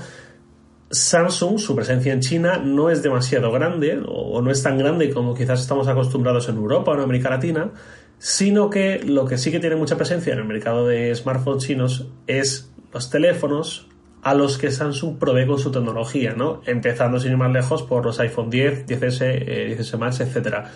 Samsung, 0.91 1.59
su 1.59 1.75
presencia 1.75 2.13
en 2.13 2.21
China 2.21 2.59
no 2.59 2.91
es 2.91 3.03
demasiado 3.03 3.51
grande 3.51 3.99
o 4.07 4.43
no 4.43 4.51
es 4.51 4.63
tan 4.63 4.77
grande 4.77 5.11
como 5.11 5.35
quizás 5.35 5.61
estamos 5.61 5.89
acostumbrados 5.89 6.51
en 6.51 6.57
Europa 6.57 6.91
o 6.91 6.95
en 6.95 7.01
América 7.01 7.31
Latina, 7.31 7.73
sino 8.19 8.71
que 8.71 9.01
lo 9.03 9.25
que 9.25 9.39
sí 9.39 9.51
que 9.51 9.59
tiene 9.59 9.77
mucha 9.77 9.97
presencia 9.97 10.35
en 10.35 10.41
el 10.41 10.45
mercado 10.45 10.87
de 10.87 11.15
smartphones 11.15 11.65
chinos 11.65 12.07
es 12.27 12.74
los 12.95 13.11
teléfonos 13.11 13.89
a 14.23 14.35
los 14.35 14.57
que 14.57 14.71
Samsung 14.71 15.19
provee 15.19 15.47
con 15.47 15.59
su 15.59 15.71
tecnología, 15.71 16.35
¿no? 16.35 16.63
Empezando 16.65 17.19
sin 17.19 17.33
ir 17.33 17.37
más 17.37 17.53
lejos 17.53 17.83
por 17.83 18.07
los 18.07 18.19
iPhone 18.21 18.49
10, 18.49 18.87
10S, 18.87 19.77
10S 19.77 19.99
Max, 19.99 20.21
etcétera. 20.21 20.71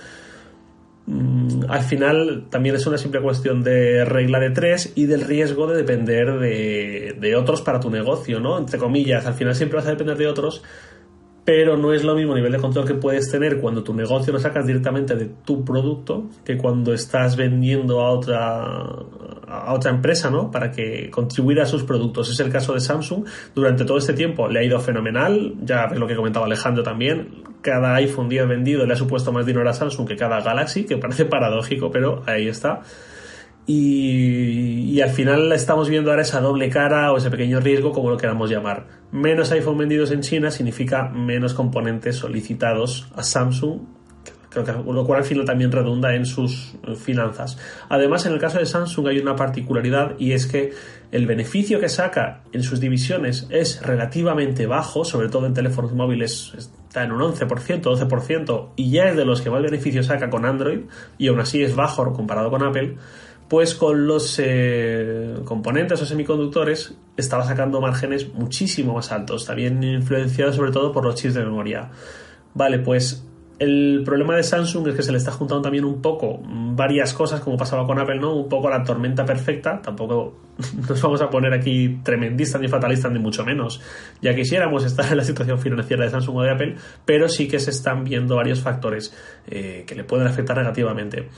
Mm, 1.07 1.65
al 1.71 1.81
final 1.81 2.45
también 2.51 2.75
es 2.75 2.87
una 2.87 2.99
simple 2.99 3.23
cuestión 3.23 3.63
de 3.63 4.05
regla 4.05 4.39
de 4.39 4.51
tres 4.51 4.93
y 4.95 5.07
del 5.07 5.23
riesgo 5.23 5.67
de 5.67 5.79
depender 5.79 6.39
de, 6.39 7.17
de, 7.19 7.37
otros 7.37 7.63
para 7.63 7.81
tu 7.81 7.89
negocio, 7.89 8.39
¿no? 8.41 8.59
Entre 8.59 8.79
comillas, 8.79 9.25
al 9.25 9.33
final 9.33 9.55
siempre 9.55 9.79
vas 9.79 9.87
a 9.87 9.91
depender 9.91 10.19
de 10.19 10.27
otros, 10.27 10.63
pero 11.49 11.79
no 11.79 11.95
es 11.95 12.05
lo 12.05 12.15
mismo 12.15 12.35
nivel 12.35 12.53
de 12.53 12.59
control 12.59 12.85
que 12.85 12.93
puedes 12.93 13.31
tener 13.31 13.59
cuando 13.59 13.83
tu 13.83 13.95
negocio 13.95 14.35
lo 14.35 14.39
sacas 14.39 14.67
directamente 14.67 15.17
de 15.17 15.31
tu 15.47 15.65
producto 15.65 16.27
que 16.45 16.59
cuando 16.59 16.93
estás 16.93 17.37
vendiendo 17.37 18.03
a 18.03 18.11
otra 18.11 18.67
a 19.49 19.73
otra 19.73 19.91
empresa, 19.91 20.29
¿no? 20.29 20.51
Para 20.51 20.71
que 20.71 21.09
contribuya 21.09 21.63
a 21.63 21.65
sus 21.65 21.85
productos. 21.85 22.31
Es 22.31 22.39
el 22.41 22.53
caso 22.53 22.75
de 22.75 22.81
Samsung. 22.81 23.25
Durante 23.55 23.87
todo 23.87 23.97
este 23.97 24.13
tiempo 24.13 24.47
le 24.47 24.61
ha 24.61 24.63
ido 24.63 24.79
fenomenal. 24.79 25.55
Ya 25.63 25.87
ves 25.87 25.99
lo 25.99 26.07
que 26.07 26.17
comentaba 26.17 26.45
Alejandro 26.45 26.83
también. 26.83 27.45
Cada 27.63 27.95
iPhone 27.95 28.29
10 28.29 28.47
vendido 28.47 28.85
le 28.85 28.93
ha 28.93 28.97
supuesto 28.97 29.33
más 29.33 29.47
dinero 29.47 29.67
a 29.71 29.73
Samsung 29.73 30.07
que 30.07 30.17
cada 30.17 30.43
Galaxy, 30.43 30.85
que 30.85 30.99
parece 30.99 31.25
paradójico, 31.25 31.91
pero 31.91 32.25
ahí 32.27 32.47
está. 32.47 32.83
Y, 33.71 34.99
al 35.03 35.11
final 35.11 35.53
estamos 35.53 35.91
viendo 35.91 36.11
ahora 36.11 36.23
esa 36.23 36.41
doble 36.41 36.71
cara 36.71 37.13
o 37.13 37.19
ese 37.19 37.31
pequeño 37.31 37.61
riesgo, 37.61 37.93
como 37.93 38.09
lo 38.09 38.17
queramos 38.17 38.49
llamar. 38.51 38.87
Menos 39.13 39.53
iPhone 39.53 39.77
vendidos 39.77 40.11
en 40.11 40.23
China 40.23 40.51
significa 40.51 41.11
menos 41.11 41.53
componentes 41.53 42.17
solicitados 42.17 43.09
a 43.15 43.23
Samsung, 43.23 43.81
lo 44.57 45.05
cual 45.05 45.19
al 45.19 45.25
final 45.25 45.45
también 45.45 45.71
redunda 45.71 46.15
en 46.15 46.25
sus 46.25 46.77
finanzas. 46.97 47.59
Además, 47.91 48.25
en 48.25 48.33
el 48.33 48.39
caso 48.39 48.59
de 48.59 48.65
Samsung 48.65 49.09
hay 49.09 49.19
una 49.19 49.37
particularidad 49.37 50.15
y 50.19 50.33
es 50.33 50.47
que 50.47 50.73
el 51.13 51.27
beneficio 51.27 51.79
que 51.79 51.91
saca 51.91 52.41
en 52.53 52.63
sus 52.63 52.81
divisiones 52.81 53.47
es 53.51 53.83
relativamente 53.83 54.67
bajo, 54.67 55.05
sobre 55.05 55.29
todo 55.29 55.47
en 55.47 55.53
teléfonos 55.53 55.93
móviles 55.93 56.55
está 56.57 57.05
en 57.05 57.13
un 57.13 57.21
11%, 57.21 57.83
12%, 57.83 58.71
y 58.77 58.91
ya 58.91 59.11
es 59.11 59.17
de 59.17 59.27
los 59.27 59.43
que 59.43 59.51
más 59.51 59.63
beneficio 59.63 60.03
saca 60.03 60.31
con 60.31 60.47
Android, 60.47 60.81
y 61.19 61.29
aún 61.29 61.41
así 61.41 61.63
es 61.63 61.77
bajo 61.77 62.15
comparado 62.15 62.51
con 62.51 62.63
Apple 62.63 62.97
pues 63.49 63.75
con 63.75 64.07
los 64.07 64.39
eh, 64.39 65.35
componentes 65.45 66.01
o 66.03 66.07
semiconductores 66.07 66.95
estaba 67.17 67.45
sacando 67.45 67.81
márgenes 67.81 68.33
muchísimo 68.35 68.95
más 68.95 69.11
altos, 69.11 69.47
también 69.47 69.83
influenciado 69.83 70.53
sobre 70.53 70.71
todo 70.71 70.93
por 70.93 71.05
los 71.05 71.15
chips 71.15 71.35
de 71.35 71.45
memoria. 71.45 71.91
Vale, 72.55 72.79
pues 72.79 73.25
el 73.59 74.03
problema 74.05 74.37
de 74.37 74.45
Samsung 74.45 74.89
es 74.89 74.95
que 74.95 75.03
se 75.03 75.11
le 75.11 75.19
está 75.19 75.33
juntando 75.33 75.63
también 75.63 75.85
un 75.85 76.01
poco 76.01 76.41
varias 76.45 77.13
cosas, 77.13 77.41
como 77.41 77.57
pasaba 77.57 77.85
con 77.87 77.99
Apple, 77.99 78.21
¿no? 78.21 78.35
Un 78.37 78.49
poco 78.49 78.71
la 78.71 78.85
tormenta 78.85 79.25
perfecta. 79.25 79.83
Tampoco 79.83 80.39
nos 80.89 81.03
vamos 81.03 81.21
a 81.23 81.29
poner 81.29 81.53
aquí 81.53 81.99
tremendistas 82.05 82.61
ni 82.61 82.69
fatalistas, 82.69 83.11
ni 83.11 83.19
mucho 83.19 83.45
menos. 83.45 83.81
Ya 84.23 84.33
quisiéramos 84.35 84.85
estar 84.85 85.11
en 85.11 85.17
la 85.17 85.25
situación 85.25 85.59
financiera 85.59 86.05
de 86.05 86.11
Samsung 86.11 86.37
o 86.37 86.43
de 86.43 86.51
Apple, 86.51 86.77
pero 87.05 87.29
sí 87.29 87.49
que 87.49 87.59
se 87.59 87.71
están 87.71 88.05
viendo 88.05 88.37
varios 88.37 88.61
factores 88.61 89.13
eh, 89.49 89.85
que 89.87 89.97
le 89.97 90.05
pueden 90.05 90.29
afectar 90.29 90.57
negativamente. 90.57 91.29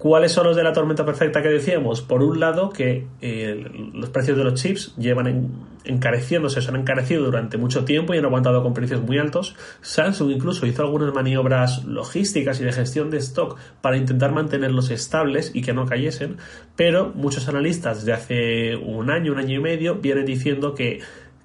¿Cuáles 0.00 0.32
son 0.32 0.46
los 0.46 0.56
de 0.56 0.62
la 0.62 0.72
tormenta 0.72 1.04
perfecta 1.04 1.42
que 1.42 1.50
decíamos? 1.50 2.00
Por 2.00 2.22
un 2.22 2.40
lado, 2.40 2.70
que 2.70 3.06
eh, 3.20 3.70
los 3.92 4.08
precios 4.08 4.38
de 4.38 4.44
los 4.44 4.54
chips 4.54 4.96
llevan 4.96 5.50
encareciéndose, 5.84 6.62
se 6.62 6.68
han 6.70 6.76
encarecido 6.76 7.26
durante 7.26 7.58
mucho 7.58 7.84
tiempo 7.84 8.14
y 8.14 8.16
han 8.16 8.24
aguantado 8.24 8.62
con 8.62 8.72
precios 8.72 9.02
muy 9.02 9.18
altos. 9.18 9.56
Samsung 9.82 10.30
incluso 10.30 10.64
hizo 10.64 10.80
algunas 10.80 11.12
maniobras 11.12 11.84
logísticas 11.84 12.58
y 12.62 12.64
de 12.64 12.72
gestión 12.72 13.10
de 13.10 13.18
stock 13.18 13.58
para 13.82 13.98
intentar 13.98 14.32
mantenerlos 14.32 14.90
estables 14.90 15.50
y 15.52 15.60
que 15.60 15.74
no 15.74 15.84
cayesen, 15.84 16.38
pero 16.76 17.12
muchos 17.14 17.46
analistas 17.50 18.06
de 18.06 18.14
hace 18.14 18.76
un 18.76 19.10
año, 19.10 19.32
un 19.32 19.38
año 19.38 19.56
y 19.56 19.62
medio, 19.62 19.96
vienen 19.96 20.24
diciendo 20.24 20.74
que 20.74 21.00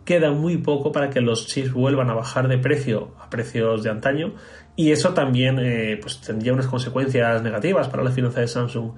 queda 0.06 0.32
muy 0.32 0.60
poco 0.60 0.94
para 0.94 1.10
que 1.10 1.20
los 1.20 1.48
chips 1.48 1.74
vuelvan 1.74 2.10
a 2.10 2.14
bajar 2.14 2.48
de 2.48 2.58
precio 2.58 3.12
a 3.20 3.30
precios 3.30 3.84
de 3.84 3.90
antaño 3.90 4.34
y 4.76 4.92
eso 4.92 5.14
también 5.14 5.58
eh, 5.60 5.98
pues 6.02 6.20
tendría 6.20 6.54
unas 6.54 6.68
consecuencias 6.68 7.42
negativas 7.42 7.88
para 7.88 8.04
la 8.04 8.12
finanza 8.12 8.42
de 8.42 8.48
Samsung. 8.48 8.92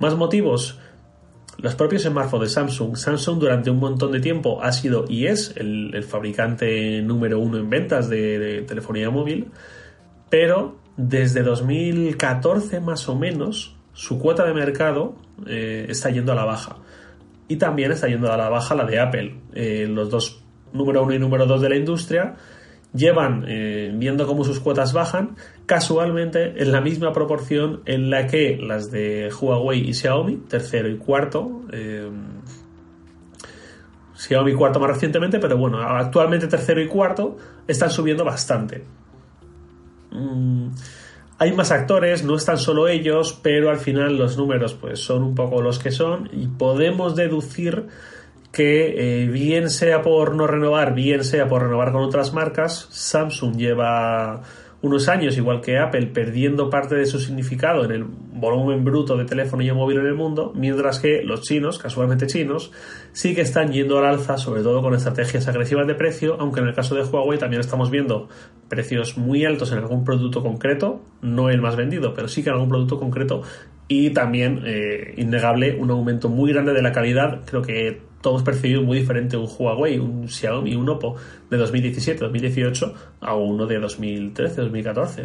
Más 0.00 0.16
motivos. 0.16 0.80
Los 1.58 1.76
propios 1.76 2.02
smartphones 2.02 2.48
de 2.48 2.54
Samsung. 2.54 2.96
Samsung 2.96 3.38
durante 3.38 3.70
un 3.70 3.78
montón 3.78 4.10
de 4.10 4.20
tiempo 4.20 4.60
ha 4.60 4.72
sido 4.72 5.04
y 5.08 5.26
es 5.26 5.54
el, 5.56 6.02
fabricante 6.02 7.00
número 7.02 7.38
uno 7.38 7.58
en 7.58 7.70
ventas 7.70 8.08
de, 8.08 8.64
telefonía 8.66 9.08
móvil, 9.10 9.52
pero 10.30 10.80
desde 10.96 11.42
2014 11.42 12.80
más 12.80 13.08
o 13.08 13.14
menos 13.14 13.76
su 13.92 14.18
cuota 14.18 14.44
de 14.44 14.52
mercado 14.52 15.14
eh, 15.46 15.86
está 15.88 16.10
yendo 16.10 16.32
a 16.32 16.34
la 16.34 16.44
baja. 16.44 16.78
Y 17.46 17.56
también 17.56 17.92
está 17.92 18.08
yendo 18.08 18.32
a 18.32 18.36
la 18.36 18.48
baja 18.48 18.74
la 18.74 18.84
de 18.84 18.98
Apple. 18.98 19.36
Eh, 19.54 19.86
los 19.88 20.10
dos 20.10 20.42
número 20.72 21.04
uno 21.04 21.14
y 21.14 21.20
número 21.20 21.46
dos 21.46 21.60
de 21.62 21.68
la 21.68 21.76
industria 21.76 22.34
llevan 22.94 23.44
eh, 23.48 23.90
viendo 23.94 24.26
cómo 24.26 24.44
sus 24.44 24.60
cuotas 24.60 24.92
bajan 24.92 25.36
casualmente 25.66 26.62
en 26.62 26.72
la 26.72 26.80
misma 26.80 27.12
proporción 27.12 27.82
en 27.86 28.08
la 28.08 28.26
que 28.26 28.56
las 28.56 28.90
de 28.90 29.30
Huawei 29.32 29.88
y 29.88 29.94
Xiaomi, 29.94 30.36
tercero 30.48 30.88
y 30.88 30.96
cuarto, 30.96 31.62
eh, 31.72 32.08
Xiaomi 34.14 34.54
cuarto 34.54 34.78
más 34.80 34.90
recientemente, 34.90 35.38
pero 35.38 35.58
bueno, 35.58 35.80
actualmente 35.80 36.46
tercero 36.46 36.80
y 36.80 36.86
cuarto 36.86 37.36
están 37.66 37.90
subiendo 37.90 38.24
bastante. 38.24 38.84
Mm, 40.12 40.68
hay 41.38 41.52
más 41.52 41.72
actores, 41.72 42.22
no 42.22 42.36
están 42.36 42.58
solo 42.58 42.86
ellos, 42.86 43.38
pero 43.42 43.70
al 43.70 43.78
final 43.78 44.16
los 44.16 44.36
números 44.36 44.74
pues 44.74 45.00
son 45.00 45.24
un 45.24 45.34
poco 45.34 45.60
los 45.60 45.80
que 45.80 45.90
son 45.90 46.30
y 46.32 46.46
podemos 46.46 47.16
deducir 47.16 47.88
que 48.54 49.24
eh, 49.24 49.28
bien 49.28 49.68
sea 49.68 50.00
por 50.00 50.34
no 50.34 50.46
renovar, 50.46 50.94
bien 50.94 51.24
sea 51.24 51.46
por 51.48 51.62
renovar 51.62 51.92
con 51.92 52.02
otras 52.02 52.32
marcas, 52.32 52.88
Samsung 52.90 53.56
lleva 53.56 54.42
unos 54.80 55.08
años, 55.08 55.38
igual 55.38 55.62
que 55.62 55.78
Apple, 55.78 56.08
perdiendo 56.08 56.68
parte 56.68 56.94
de 56.94 57.06
su 57.06 57.18
significado 57.18 57.86
en 57.86 57.90
el 57.90 58.04
volumen 58.04 58.84
bruto 58.84 59.16
de 59.16 59.24
telefonía 59.24 59.72
móvil 59.72 59.98
en 59.98 60.06
el 60.06 60.14
mundo, 60.14 60.52
mientras 60.54 61.00
que 61.00 61.22
los 61.24 61.40
chinos, 61.40 61.78
casualmente 61.78 62.26
chinos, 62.26 62.70
sí 63.12 63.34
que 63.34 63.40
están 63.40 63.72
yendo 63.72 63.98
al 63.98 64.04
alza, 64.04 64.36
sobre 64.36 64.62
todo 64.62 64.82
con 64.82 64.94
estrategias 64.94 65.48
agresivas 65.48 65.86
de 65.86 65.94
precio, 65.94 66.36
aunque 66.38 66.60
en 66.60 66.68
el 66.68 66.74
caso 66.74 66.94
de 66.94 67.02
Huawei 67.02 67.38
también 67.38 67.60
estamos 67.60 67.90
viendo 67.90 68.28
precios 68.68 69.16
muy 69.16 69.46
altos 69.46 69.72
en 69.72 69.78
algún 69.78 70.04
producto 70.04 70.42
concreto, 70.42 71.00
no 71.22 71.48
el 71.48 71.62
más 71.62 71.76
vendido, 71.76 72.12
pero 72.12 72.28
sí 72.28 72.42
que 72.42 72.50
en 72.50 72.56
algún 72.56 72.68
producto 72.68 72.98
concreto, 72.98 73.40
y 73.88 74.10
también, 74.10 74.62
eh, 74.66 75.14
innegable, 75.16 75.76
un 75.76 75.90
aumento 75.90 76.28
muy 76.28 76.52
grande 76.52 76.74
de 76.74 76.82
la 76.82 76.92
calidad, 76.92 77.40
creo 77.46 77.62
que 77.62 78.13
todos 78.24 78.42
percibimos 78.42 78.86
muy 78.86 79.00
diferente 79.00 79.36
un 79.36 79.46
Huawei, 79.46 79.98
un 79.98 80.26
Xiaomi, 80.26 80.74
un 80.74 80.88
Oppo 80.88 81.14
de 81.50 81.58
2017, 81.58 82.20
2018 82.20 82.94
a 83.20 83.34
uno 83.36 83.66
de 83.66 83.78
2013, 83.78 84.62
2014. 84.62 85.24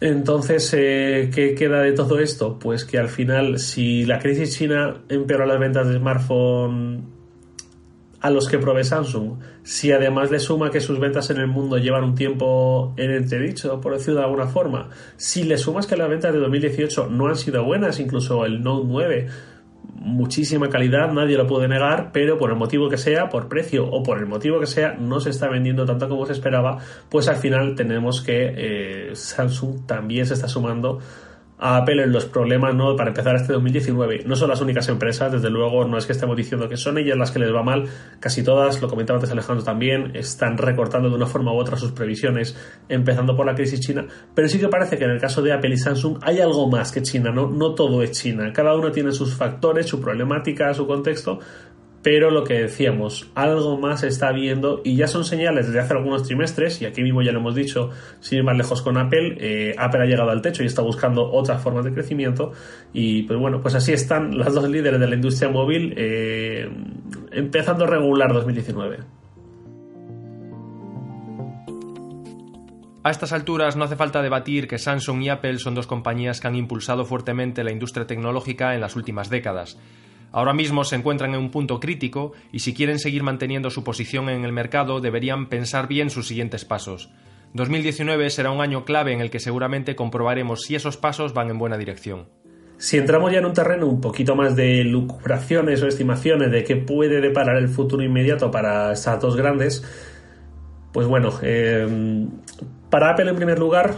Entonces, 0.00 0.74
eh, 0.76 1.30
¿qué 1.32 1.54
queda 1.54 1.82
de 1.82 1.92
todo 1.92 2.18
esto? 2.18 2.58
Pues 2.58 2.84
que 2.84 2.98
al 2.98 3.08
final, 3.08 3.60
si 3.60 4.04
la 4.04 4.18
crisis 4.18 4.58
china 4.58 5.02
empeora 5.08 5.46
las 5.46 5.60
ventas 5.60 5.86
de 5.86 5.98
smartphone 5.98 7.04
a 8.20 8.30
los 8.30 8.48
que 8.48 8.58
provee 8.58 8.82
Samsung, 8.82 9.38
si 9.62 9.92
además 9.92 10.32
le 10.32 10.40
suma 10.40 10.72
que 10.72 10.80
sus 10.80 10.98
ventas 10.98 11.30
en 11.30 11.36
el 11.36 11.46
mundo 11.46 11.78
llevan 11.78 12.02
un 12.02 12.16
tiempo 12.16 12.92
en 12.96 13.12
entredicho, 13.12 13.80
por 13.80 13.92
decirlo 13.92 14.18
de 14.18 14.26
alguna 14.26 14.48
forma, 14.48 14.90
si 15.16 15.44
le 15.44 15.56
sumas 15.58 15.86
que 15.86 15.96
las 15.96 16.08
ventas 16.08 16.32
de 16.32 16.40
2018 16.40 17.08
no 17.08 17.28
han 17.28 17.36
sido 17.36 17.64
buenas, 17.64 18.00
incluso 18.00 18.44
el 18.44 18.62
Note 18.64 18.86
9 18.88 19.28
muchísima 20.00 20.68
calidad, 20.70 21.12
nadie 21.12 21.36
lo 21.36 21.46
puede 21.46 21.68
negar, 21.68 22.10
pero 22.12 22.38
por 22.38 22.50
el 22.50 22.56
motivo 22.56 22.88
que 22.88 22.96
sea, 22.96 23.28
por 23.28 23.48
precio 23.48 23.86
o 23.86 24.02
por 24.02 24.18
el 24.18 24.26
motivo 24.26 24.58
que 24.58 24.66
sea, 24.66 24.94
no 24.94 25.20
se 25.20 25.30
está 25.30 25.48
vendiendo 25.48 25.84
tanto 25.84 26.08
como 26.08 26.26
se 26.26 26.32
esperaba, 26.32 26.78
pues 27.08 27.28
al 27.28 27.36
final 27.36 27.74
tenemos 27.74 28.22
que 28.22 28.54
eh, 28.56 29.10
Samsung 29.14 29.86
también 29.86 30.26
se 30.26 30.34
está 30.34 30.48
sumando 30.48 31.00
a 31.60 31.76
Apple 31.76 32.02
en 32.02 32.12
los 32.12 32.24
problemas, 32.24 32.74
¿no? 32.74 32.96
Para 32.96 33.10
empezar 33.10 33.36
este 33.36 33.52
2019. 33.52 34.24
No 34.26 34.34
son 34.34 34.48
las 34.48 34.60
únicas 34.62 34.88
empresas, 34.88 35.30
desde 35.30 35.50
luego, 35.50 35.84
no 35.84 35.98
es 35.98 36.06
que 36.06 36.12
estemos 36.12 36.36
diciendo 36.36 36.68
que 36.68 36.76
son 36.76 36.96
ellas 36.98 37.16
las 37.18 37.30
que 37.30 37.38
les 37.38 37.54
va 37.54 37.62
mal, 37.62 37.84
casi 38.18 38.42
todas, 38.42 38.80
lo 38.80 38.88
comentaba 38.88 39.18
antes 39.18 39.30
Alejandro 39.30 39.62
también, 39.62 40.12
están 40.14 40.56
recortando 40.56 41.10
de 41.10 41.16
una 41.16 41.26
forma 41.26 41.52
u 41.52 41.58
otra 41.58 41.76
sus 41.76 41.92
previsiones, 41.92 42.56
empezando 42.88 43.36
por 43.36 43.44
la 43.44 43.54
crisis 43.54 43.80
china, 43.80 44.06
pero 44.34 44.48
sí 44.48 44.58
que 44.58 44.68
parece 44.68 44.96
que 44.96 45.04
en 45.04 45.10
el 45.10 45.20
caso 45.20 45.42
de 45.42 45.52
Apple 45.52 45.74
y 45.74 45.76
Samsung 45.76 46.18
hay 46.22 46.40
algo 46.40 46.68
más 46.68 46.90
que 46.92 47.02
China, 47.02 47.30
no, 47.30 47.48
no 47.48 47.74
todo 47.74 48.02
es 48.02 48.12
China, 48.12 48.52
cada 48.52 48.74
uno 48.74 48.90
tiene 48.90 49.12
sus 49.12 49.34
factores, 49.34 49.86
su 49.86 50.00
problemática, 50.00 50.72
su 50.72 50.86
contexto, 50.86 51.40
pero 52.02 52.30
lo 52.30 52.44
que 52.44 52.54
decíamos, 52.54 53.30
algo 53.34 53.78
más 53.78 54.02
está 54.04 54.32
viendo 54.32 54.80
y 54.84 54.96
ya 54.96 55.06
son 55.06 55.24
señales 55.24 55.66
desde 55.66 55.80
hace 55.80 55.92
algunos 55.92 56.22
trimestres, 56.22 56.80
y 56.80 56.86
aquí 56.86 57.02
mismo 57.02 57.22
ya 57.22 57.32
lo 57.32 57.40
hemos 57.40 57.54
dicho, 57.54 57.90
sin 58.20 58.38
ir 58.38 58.44
más 58.44 58.56
lejos 58.56 58.80
con 58.82 58.96
Apple, 58.96 59.36
eh, 59.38 59.74
Apple 59.76 60.02
ha 60.02 60.06
llegado 60.06 60.30
al 60.30 60.40
techo 60.40 60.62
y 60.62 60.66
está 60.66 60.82
buscando 60.82 61.30
otras 61.30 61.62
formas 61.62 61.84
de 61.84 61.92
crecimiento, 61.92 62.52
y 62.92 63.24
pues 63.24 63.38
bueno, 63.38 63.60
pues 63.60 63.74
así 63.74 63.92
están 63.92 64.38
las 64.38 64.54
dos 64.54 64.68
líderes 64.68 64.98
de 64.98 65.06
la 65.06 65.14
industria 65.14 65.50
móvil 65.50 65.94
eh, 65.96 66.70
empezando 67.32 67.84
a 67.84 67.86
regular 67.86 68.32
2019. 68.32 68.98
A 73.02 73.10
estas 73.10 73.32
alturas 73.32 73.76
no 73.76 73.84
hace 73.84 73.96
falta 73.96 74.20
debatir 74.20 74.68
que 74.68 74.76
Samsung 74.76 75.22
y 75.22 75.30
Apple 75.30 75.58
son 75.58 75.74
dos 75.74 75.86
compañías 75.86 76.38
que 76.38 76.48
han 76.48 76.54
impulsado 76.54 77.06
fuertemente 77.06 77.64
la 77.64 77.72
industria 77.72 78.06
tecnológica 78.06 78.74
en 78.74 78.82
las 78.82 78.94
últimas 78.94 79.30
décadas. 79.30 79.78
Ahora 80.32 80.52
mismo 80.52 80.84
se 80.84 80.96
encuentran 80.96 81.34
en 81.34 81.40
un 81.40 81.50
punto 81.50 81.80
crítico 81.80 82.32
y 82.52 82.60
si 82.60 82.72
quieren 82.74 82.98
seguir 82.98 83.22
manteniendo 83.22 83.70
su 83.70 83.82
posición 83.82 84.28
en 84.28 84.44
el 84.44 84.52
mercado 84.52 85.00
deberían 85.00 85.48
pensar 85.48 85.88
bien 85.88 86.10
sus 86.10 86.28
siguientes 86.28 86.64
pasos. 86.64 87.10
2019 87.54 88.30
será 88.30 88.52
un 88.52 88.60
año 88.60 88.84
clave 88.84 89.12
en 89.12 89.20
el 89.20 89.30
que 89.30 89.40
seguramente 89.40 89.96
comprobaremos 89.96 90.62
si 90.62 90.76
esos 90.76 90.96
pasos 90.96 91.34
van 91.34 91.50
en 91.50 91.58
buena 91.58 91.76
dirección. 91.76 92.28
Si 92.78 92.96
entramos 92.96 93.32
ya 93.32 93.40
en 93.40 93.46
un 93.46 93.52
terreno 93.52 93.86
un 93.86 94.00
poquito 94.00 94.36
más 94.36 94.56
de 94.56 94.84
lucubraciones 94.84 95.82
o 95.82 95.88
estimaciones 95.88 96.50
de 96.50 96.64
qué 96.64 96.76
puede 96.76 97.20
deparar 97.20 97.56
el 97.56 97.68
futuro 97.68 98.02
inmediato 98.02 98.50
para 98.50 98.92
estas 98.92 99.20
dos 99.20 99.36
grandes, 99.36 99.84
pues 100.92 101.06
bueno, 101.06 101.30
eh, 101.42 102.26
para 102.88 103.10
Apple 103.10 103.30
en 103.30 103.36
primer 103.36 103.58
lugar, 103.58 103.96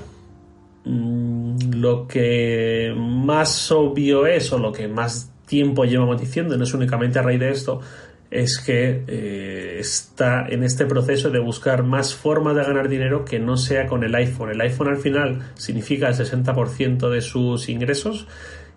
mm, 0.85 1.75
lo 1.75 2.09
que 2.09 2.92
más 2.97 3.71
obvio 3.71 4.27
es 4.27 4.53
o 4.53 4.59
lo 4.59 4.73
que 4.73 4.88
más 4.88 5.32
tiempo 5.53 5.85
llevamos 5.85 6.19
diciendo, 6.19 6.57
no 6.57 6.65
es 6.65 6.73
únicamente 6.73 7.19
a 7.19 7.23
raíz 7.23 7.38
de 7.38 7.51
esto, 7.51 7.83
es 8.31 8.59
que 8.59 9.05
eh, 9.07 9.77
está 9.79 10.47
en 10.49 10.65
este 10.65 10.87
proceso 10.87 11.29
de 11.29 11.41
buscar 11.41 11.83
más 11.83 12.15
formas 12.15 12.57
de 12.57 12.62
ganar 12.62 12.88
dinero 12.88 13.27
que 13.27 13.38
no 13.38 13.59
sea 13.59 13.87
con 13.87 14.03
el 14.03 14.15
iPhone. 14.15 14.49
El 14.49 14.62
iPhone 14.62 14.88
al 14.88 14.97
final 14.97 15.51
significa 15.53 16.09
el 16.09 16.15
60% 16.15 17.11
de 17.11 17.21
sus 17.21 17.69
ingresos 17.69 18.27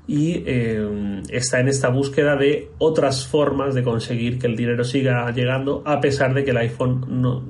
y 0.06 0.44
eh, 0.46 1.22
está 1.30 1.62
en 1.62 1.70
esta 1.70 1.88
búsqueda 1.88 2.36
de 2.36 2.72
otras 2.78 3.26
formas 3.26 3.74
de 3.74 3.82
conseguir 3.84 4.38
que 4.38 4.48
el 4.48 4.58
dinero 4.58 4.84
siga 4.84 5.32
llegando 5.32 5.82
a 5.86 6.02
pesar 6.02 6.34
de 6.34 6.44
que 6.44 6.52
el 6.52 6.58
iPhone 6.58 7.06
no, 7.08 7.42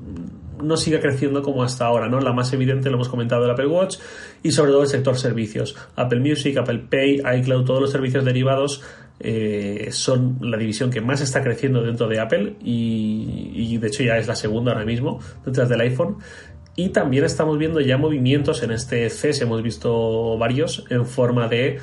no 0.62 0.76
siga 0.76 1.00
creciendo 1.00 1.42
como 1.42 1.64
hasta 1.64 1.84
ahora, 1.86 2.08
¿no? 2.08 2.20
La 2.20 2.32
más 2.32 2.52
evidente 2.52 2.90
lo 2.90 2.94
hemos 2.94 3.08
comentado 3.08 3.44
el 3.44 3.50
Apple 3.50 3.66
Watch 3.66 3.96
y 4.44 4.52
sobre 4.52 4.70
todo 4.70 4.82
el 4.82 4.88
sector 4.88 5.18
servicios. 5.18 5.76
Apple 5.96 6.20
Music, 6.20 6.56
Apple 6.56 6.84
Pay, 6.88 7.22
iCloud, 7.40 7.64
todos 7.64 7.80
los 7.80 7.90
servicios 7.90 8.24
derivados 8.24 8.82
eh, 9.18 9.88
son 9.92 10.38
la 10.40 10.58
división 10.58 10.90
que 10.90 11.00
más 11.00 11.20
está 11.20 11.42
creciendo 11.42 11.82
dentro 11.82 12.06
de 12.06 12.20
Apple 12.20 12.56
y, 12.62 13.76
de 13.78 13.86
hecho 13.86 14.02
ya 14.02 14.18
es 14.18 14.26
la 14.26 14.36
segunda 14.36 14.72
ahora 14.72 14.84
mismo 14.84 15.20
detrás 15.44 15.68
del 15.68 15.80
iPhone. 15.80 16.16
Y 16.78 16.90
también 16.90 17.24
estamos 17.24 17.56
viendo 17.58 17.80
ya 17.80 17.96
movimientos 17.96 18.62
en 18.62 18.70
este 18.70 19.08
CES, 19.08 19.40
hemos 19.40 19.62
visto 19.62 20.36
varios 20.36 20.84
en 20.90 21.06
forma 21.06 21.48
de 21.48 21.78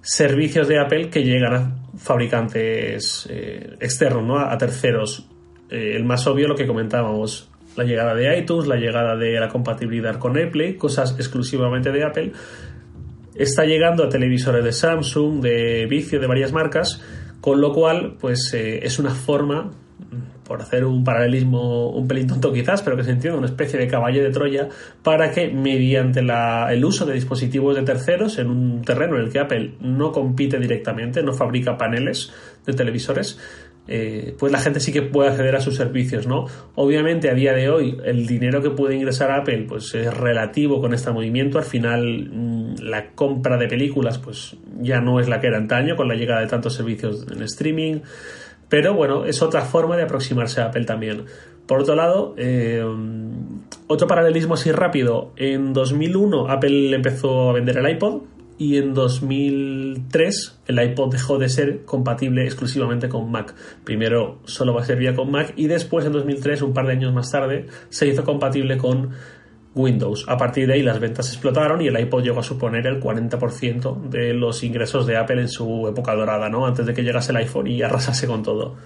servicios 0.00 0.68
de 0.68 0.80
Apple 0.80 1.10
que 1.10 1.22
llegan 1.22 1.54
a 1.54 1.76
fabricantes 1.98 3.28
eh, 3.30 3.76
externos, 3.80 4.24
¿no? 4.24 4.38
a, 4.38 4.56
terceros. 4.56 5.28
Eh, 5.70 5.92
el 5.94 6.04
más 6.04 6.26
obvio, 6.26 6.48
lo 6.48 6.56
que 6.56 6.66
comentábamos, 6.66 7.50
la 7.76 7.84
llegada 7.84 8.14
de 8.14 8.38
iTunes, 8.38 8.66
la 8.66 8.76
llegada 8.76 9.16
de 9.16 9.38
la 9.38 9.48
compatibilidad 9.48 10.18
con 10.18 10.36
AirPlay, 10.36 10.76
cosas 10.76 11.14
exclusivamente 11.18 11.92
de 11.92 12.04
Apple, 12.04 12.32
está 13.34 13.64
llegando 13.64 14.04
a 14.04 14.08
televisores 14.08 14.64
de 14.64 14.72
Samsung, 14.72 15.40
de 15.40 15.86
vicio, 15.86 16.20
de 16.20 16.26
varias 16.26 16.52
marcas, 16.52 17.02
con 17.40 17.60
lo 17.60 17.72
cual, 17.72 18.16
pues 18.20 18.52
eh, 18.54 18.80
es 18.84 18.98
una 18.98 19.10
forma 19.10 19.70
por 20.44 20.60
hacer 20.60 20.84
un 20.84 21.04
paralelismo 21.04 21.90
un 21.90 22.06
pelín 22.06 22.26
tonto 22.26 22.52
quizás, 22.52 22.82
pero 22.82 22.96
que 22.96 23.04
se 23.04 23.12
entienda, 23.12 23.38
una 23.38 23.46
especie 23.46 23.78
de 23.78 23.86
caballo 23.86 24.22
de 24.22 24.30
Troya 24.30 24.68
para 25.02 25.30
que 25.30 25.48
mediante 25.48 26.20
el 26.20 26.84
uso 26.84 27.06
de 27.06 27.14
dispositivos 27.14 27.76
de 27.76 27.82
terceros 27.82 28.38
en 28.38 28.50
un 28.50 28.82
terreno 28.82 29.16
en 29.16 29.22
el 29.22 29.32
que 29.32 29.38
Apple 29.38 29.74
no 29.80 30.12
compite 30.12 30.58
directamente, 30.58 31.22
no 31.22 31.32
fabrica 31.32 31.78
paneles 31.78 32.32
de 32.66 32.74
televisores, 32.74 33.38
eh, 33.88 34.36
pues 34.38 34.52
la 34.52 34.60
gente 34.60 34.78
sí 34.78 34.92
que 34.92 35.02
puede 35.02 35.30
acceder 35.30 35.56
a 35.56 35.60
sus 35.60 35.76
servicios, 35.76 36.28
¿no? 36.28 36.46
Obviamente 36.76 37.28
a 37.30 37.34
día 37.34 37.52
de 37.52 37.68
hoy 37.68 37.98
el 38.04 38.26
dinero 38.26 38.62
que 38.62 38.70
puede 38.70 38.94
ingresar 38.94 39.32
Apple 39.32 39.66
pues 39.68 39.92
es 39.94 40.16
relativo 40.16 40.80
con 40.80 40.94
este 40.94 41.10
movimiento, 41.10 41.58
al 41.58 41.64
final 41.64 42.30
mm, 42.32 42.74
la 42.80 43.10
compra 43.10 43.56
de 43.58 43.66
películas 43.66 44.18
pues 44.18 44.56
ya 44.80 45.00
no 45.00 45.18
es 45.18 45.28
la 45.28 45.40
que 45.40 45.48
era 45.48 45.58
antaño 45.58 45.96
con 45.96 46.06
la 46.06 46.14
llegada 46.14 46.40
de 46.40 46.46
tantos 46.46 46.74
servicios 46.74 47.26
en 47.28 47.42
streaming, 47.42 48.00
pero 48.68 48.94
bueno, 48.94 49.24
es 49.24 49.42
otra 49.42 49.62
forma 49.62 49.96
de 49.96 50.04
aproximarse 50.04 50.60
a 50.60 50.66
Apple 50.66 50.84
también. 50.84 51.24
Por 51.66 51.80
otro 51.80 51.94
lado, 51.94 52.34
eh, 52.38 52.84
otro 53.88 54.06
paralelismo 54.06 54.54
así 54.54 54.70
rápido, 54.72 55.32
en 55.36 55.72
2001 55.72 56.48
Apple 56.48 56.94
empezó 56.94 57.50
a 57.50 57.52
vender 57.52 57.78
el 57.78 57.90
iPod, 57.90 58.22
y 58.62 58.76
en 58.76 58.94
2003 58.94 60.60
el 60.68 60.80
iPod 60.80 61.10
dejó 61.10 61.36
de 61.36 61.48
ser 61.48 61.84
compatible 61.84 62.44
exclusivamente 62.44 63.08
con 63.08 63.28
Mac. 63.28 63.56
Primero 63.82 64.38
solo 64.44 64.72
va 64.72 64.82
a 64.82 64.84
ser 64.84 65.16
con 65.16 65.32
Mac 65.32 65.52
y 65.56 65.66
después 65.66 66.06
en 66.06 66.12
2003, 66.12 66.62
un 66.62 66.72
par 66.72 66.86
de 66.86 66.92
años 66.92 67.12
más 67.12 67.28
tarde, 67.28 67.66
se 67.88 68.06
hizo 68.06 68.22
compatible 68.22 68.78
con 68.78 69.10
Windows. 69.74 70.26
A 70.28 70.36
partir 70.36 70.68
de 70.68 70.74
ahí 70.74 70.82
las 70.82 71.00
ventas 71.00 71.28
explotaron 71.32 71.80
y 71.80 71.88
el 71.88 71.98
iPod 71.98 72.22
llegó 72.22 72.38
a 72.38 72.44
suponer 72.44 72.86
el 72.86 73.00
40% 73.00 74.08
de 74.08 74.32
los 74.32 74.62
ingresos 74.62 75.08
de 75.08 75.16
Apple 75.16 75.40
en 75.40 75.48
su 75.48 75.88
época 75.88 76.14
dorada, 76.14 76.48
¿no? 76.48 76.64
Antes 76.64 76.86
de 76.86 76.94
que 76.94 77.02
llegase 77.02 77.32
el 77.32 77.38
iPhone 77.38 77.66
y 77.66 77.82
arrasase 77.82 78.28
con 78.28 78.44
todo. 78.44 78.76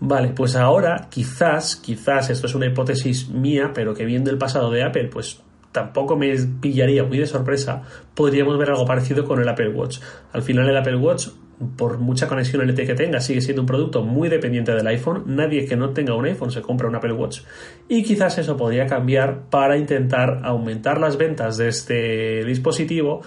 Vale, 0.00 0.30
pues 0.30 0.56
ahora 0.56 1.06
quizás, 1.08 1.76
quizás, 1.76 2.28
esto 2.30 2.48
es 2.48 2.56
una 2.56 2.66
hipótesis 2.66 3.28
mía, 3.28 3.70
pero 3.72 3.94
que 3.94 4.04
viendo 4.04 4.30
el 4.30 4.38
pasado 4.38 4.72
de 4.72 4.82
Apple, 4.82 5.10
pues 5.12 5.42
tampoco 5.78 6.16
me 6.16 6.34
pillaría 6.60 7.04
muy 7.04 7.18
de 7.18 7.26
sorpresa, 7.26 7.82
podríamos 8.16 8.58
ver 8.58 8.70
algo 8.70 8.84
parecido 8.84 9.24
con 9.24 9.40
el 9.40 9.48
Apple 9.48 9.68
Watch. 9.68 10.00
Al 10.32 10.42
final 10.42 10.68
el 10.68 10.76
Apple 10.76 10.96
Watch, 10.96 11.28
por 11.76 11.98
mucha 11.98 12.26
conexión 12.26 12.66
LTE 12.66 12.84
que 12.84 12.94
tenga, 12.96 13.20
sigue 13.20 13.40
siendo 13.40 13.62
un 13.62 13.66
producto 13.66 14.02
muy 14.02 14.28
dependiente 14.28 14.72
del 14.72 14.86
iPhone. 14.88 15.22
Nadie 15.26 15.66
que 15.66 15.76
no 15.76 15.90
tenga 15.90 16.16
un 16.16 16.24
iPhone 16.24 16.50
se 16.50 16.62
compra 16.62 16.88
un 16.88 16.96
Apple 16.96 17.12
Watch. 17.12 17.42
Y 17.88 18.02
quizás 18.02 18.38
eso 18.38 18.56
podría 18.56 18.86
cambiar 18.86 19.42
para 19.50 19.76
intentar 19.76 20.40
aumentar 20.42 20.98
las 20.98 21.16
ventas 21.16 21.56
de 21.58 21.68
este 21.68 22.44
dispositivo 22.44 23.22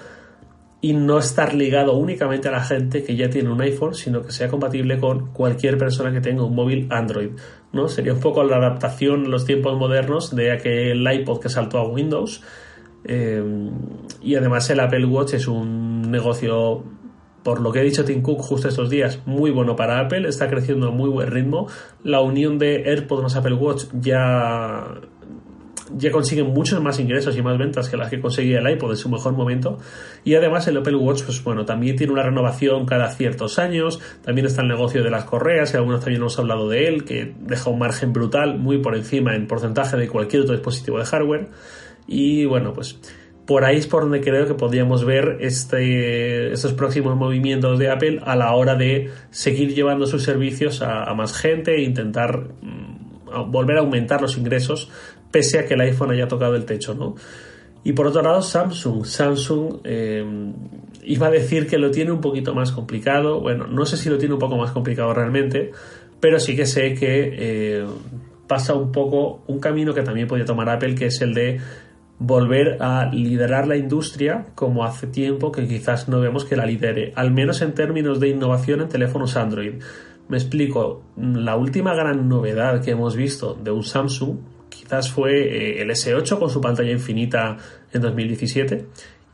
y 0.82 0.94
no 0.94 1.20
estar 1.20 1.54
ligado 1.54 1.94
únicamente 1.94 2.50
a 2.50 2.52
la 2.52 2.64
gente 2.66 3.04
que 3.04 3.16
ya 3.16 3.30
tiene 3.30 3.50
un 3.50 3.62
iPhone, 3.62 3.94
sino 3.94 4.24
que 4.24 4.34
sea 4.34 4.50
compatible 4.50 4.98
con 4.98 5.32
cualquier 5.32 5.78
persona 5.78 6.12
que 6.12 6.20
tenga 6.20 6.44
un 6.44 6.54
móvil 6.54 6.88
Android. 6.90 7.30
¿No? 7.74 7.88
Sería 7.88 8.14
un 8.14 8.20
poco 8.20 8.44
la 8.44 8.58
adaptación 8.58 9.26
en 9.26 9.32
los 9.32 9.46
tiempos 9.46 9.78
modernos 9.78 10.36
de 10.36 10.52
aquel 10.52 11.06
iPod 11.12 11.40
que 11.40 11.50
saltó 11.50 11.78
a 11.80 11.88
Windows. 11.88 12.42
Eh, 13.04 13.44
y 14.22 14.36
además 14.36 14.70
el 14.70 14.80
Apple 14.80 15.06
Watch 15.06 15.34
es 15.34 15.48
un 15.48 16.12
negocio, 16.12 16.84
por 17.44 17.62
lo 17.62 17.72
que 17.72 17.80
ha 17.80 17.84
dicho 17.84 18.06
Tim 18.06 18.22
Cook 18.22 18.42
justo 18.42 18.68
estos 18.68 18.90
días, 18.90 19.20
muy 19.26 19.52
bueno 19.52 19.76
para 19.76 20.00
Apple, 20.00 20.28
está 20.28 20.50
creciendo 20.50 20.90
a 20.90 20.92
muy 20.92 21.10
buen 21.10 21.32
ritmo. 21.32 21.68
La 22.04 22.22
unión 22.22 22.60
de 22.60 22.84
AirPods 22.90 23.24
más 23.24 23.36
Apple 23.36 23.56
Watch 23.56 23.86
ya 23.94 25.02
ya 25.97 26.12
consiguen 26.12 26.47
muchos 26.47 26.82
más 26.82 26.99
ingresos 26.99 27.36
y 27.38 27.41
más 27.41 27.58
ventas 27.58 27.89
que 27.89 27.97
las 27.97 28.10
que 28.10 28.19
conseguía 28.19 28.60
el 28.60 28.69
iPod 28.69 28.91
en 28.91 28.97
su 28.97 29.10
mejor 29.10 29.34
momento. 29.34 29.77
Y 30.23 30.36
además 30.36 30.67
el 30.67 30.77
Apple 30.77 30.95
Watch, 30.95 31.23
pues 31.23 31.43
bueno, 31.43 31.65
también 31.65 31.95
tiene 31.95 32.13
una 32.13 32.23
renovación 32.23 32.86
cada 32.86 33.10
ciertos 33.10 33.60
años. 33.60 33.99
También 34.23 34.47
está 34.47 34.62
el 34.62 34.67
negocio 34.67 35.04
de 35.04 35.10
las 35.10 35.25
correas, 35.25 35.71
que 35.71 35.77
algunos 35.77 36.01
también 36.01 36.21
hemos 36.21 36.38
hablado 36.39 36.69
de 36.69 36.88
él, 36.88 37.06
que 37.06 37.34
deja 37.39 37.69
un 37.69 37.80
margen 37.80 38.13
brutal, 38.13 38.58
muy 38.58 38.80
por 38.80 38.95
encima 38.95 39.36
en 39.36 39.47
porcentaje 39.47 39.97
de 39.97 40.08
cualquier 40.08 40.43
otro 40.43 40.56
dispositivo 40.56 40.99
de 40.99 41.06
hardware. 41.06 41.49
Y 42.08 42.45
bueno, 42.45 42.73
pues 42.73 42.99
por 43.45 43.65
ahí 43.65 43.77
es 43.77 43.88
por 43.88 44.04
donde 44.04 44.21
creo 44.21 44.47
que 44.47 44.54
podríamos 44.54 45.04
ver 45.04 45.38
este, 45.41 46.54
estos 46.54 46.73
próximos 46.73 47.17
movimientos 47.17 47.80
de 47.80 47.89
Apple 47.89 48.21
a 48.23 48.36
la 48.36 48.54
hora 48.54 48.75
de 48.75 49.10
seguir 49.30 49.73
llevando 49.73 50.06
sus 50.06 50.23
servicios 50.23 50.82
a, 50.82 51.04
a 51.04 51.13
más 51.15 51.38
gente 51.38 51.75
e 51.75 51.82
intentar 51.82 52.47
mm, 52.62 53.01
volver 53.48 53.78
a 53.78 53.80
aumentar 53.82 54.22
los 54.22 54.38
ingresos 54.38 54.89
pese 55.32 55.60
a 55.60 55.65
que 55.65 55.76
el 55.76 55.82
iPhone 55.82 56.12
haya 56.12 56.28
tocado 56.28 56.56
el 56.56 56.65
techo, 56.65 56.94
¿no? 56.94 57.15
Y 57.84 57.94
por 57.94 58.08
otro 58.08 58.22
lado, 58.22 58.41
Samsung. 58.41 59.06
Samsung 59.06 59.80
eh, 59.84 60.24
iba 61.04 61.28
a 61.28 61.32
decir 61.32 61.67
que 61.67 61.78
lo 61.78 61.89
tiene 61.89 62.12
un 62.12 62.22
poquito 62.22 62.54
más 62.54 62.72
complicado. 62.72 63.39
Bueno, 63.41 63.65
no 63.65 63.86
sé 63.86 63.98
si 63.98 64.10
lo 64.10 64.17
tiene 64.17 64.36
un 64.36 64.39
poco 64.39 64.56
más 64.58 64.72
complicado 64.72 65.13
realmente, 65.13 65.72
pero 66.20 66.39
sí 66.39 66.56
que 66.56 66.65
sé 66.65 66.94
que 66.94 67.34
eh, 67.34 67.86
pasa 68.48 68.76
un 68.76 68.91
poco 68.91 69.41
un 69.48 69.60
camino 69.60 69.94
que 69.94 70.04
también 70.04 70.28
podía 70.28 70.46
tomar 70.46 70.70
Apple, 70.70 70.94
que 70.94 71.08
es 71.08 71.22
el 71.22 71.34
de 71.34 71.60
volver 72.20 72.78
a 72.82 73.10
liderar 73.12 73.67
la 73.67 73.78
industria 73.78 74.46
como 74.54 74.86
hace 74.86 75.08
tiempo 75.08 75.52
que 75.52 75.67
quizás 75.67 76.08
no 76.08 76.20
vemos 76.20 76.46
que 76.46 76.56
la 76.56 76.67
lidere, 76.67 77.13
al 77.15 77.32
menos 77.32 77.63
en 77.63 77.74
términos 77.74 78.20
de 78.20 78.30
innovación 78.30 78.82
en 78.82 78.89
teléfonos 78.89 79.36
Android. 79.36 79.82
Me 80.32 80.38
explico, 80.38 81.04
la 81.17 81.58
última 81.58 81.94
gran 81.94 82.30
novedad 82.30 82.82
que 82.82 82.91
hemos 82.91 83.17
visto 83.17 83.54
de 83.54 83.70
un 83.70 83.84
Samsung 83.84 84.38
quizás 84.70 85.12
fue 85.12 85.41
eh, 85.41 85.82
el 85.82 85.89
S8 85.89 86.39
con 86.39 86.50
su 86.50 86.62
pantalla 86.62 86.89
infinita 86.89 87.58
en 87.91 88.02
2017 88.02 88.86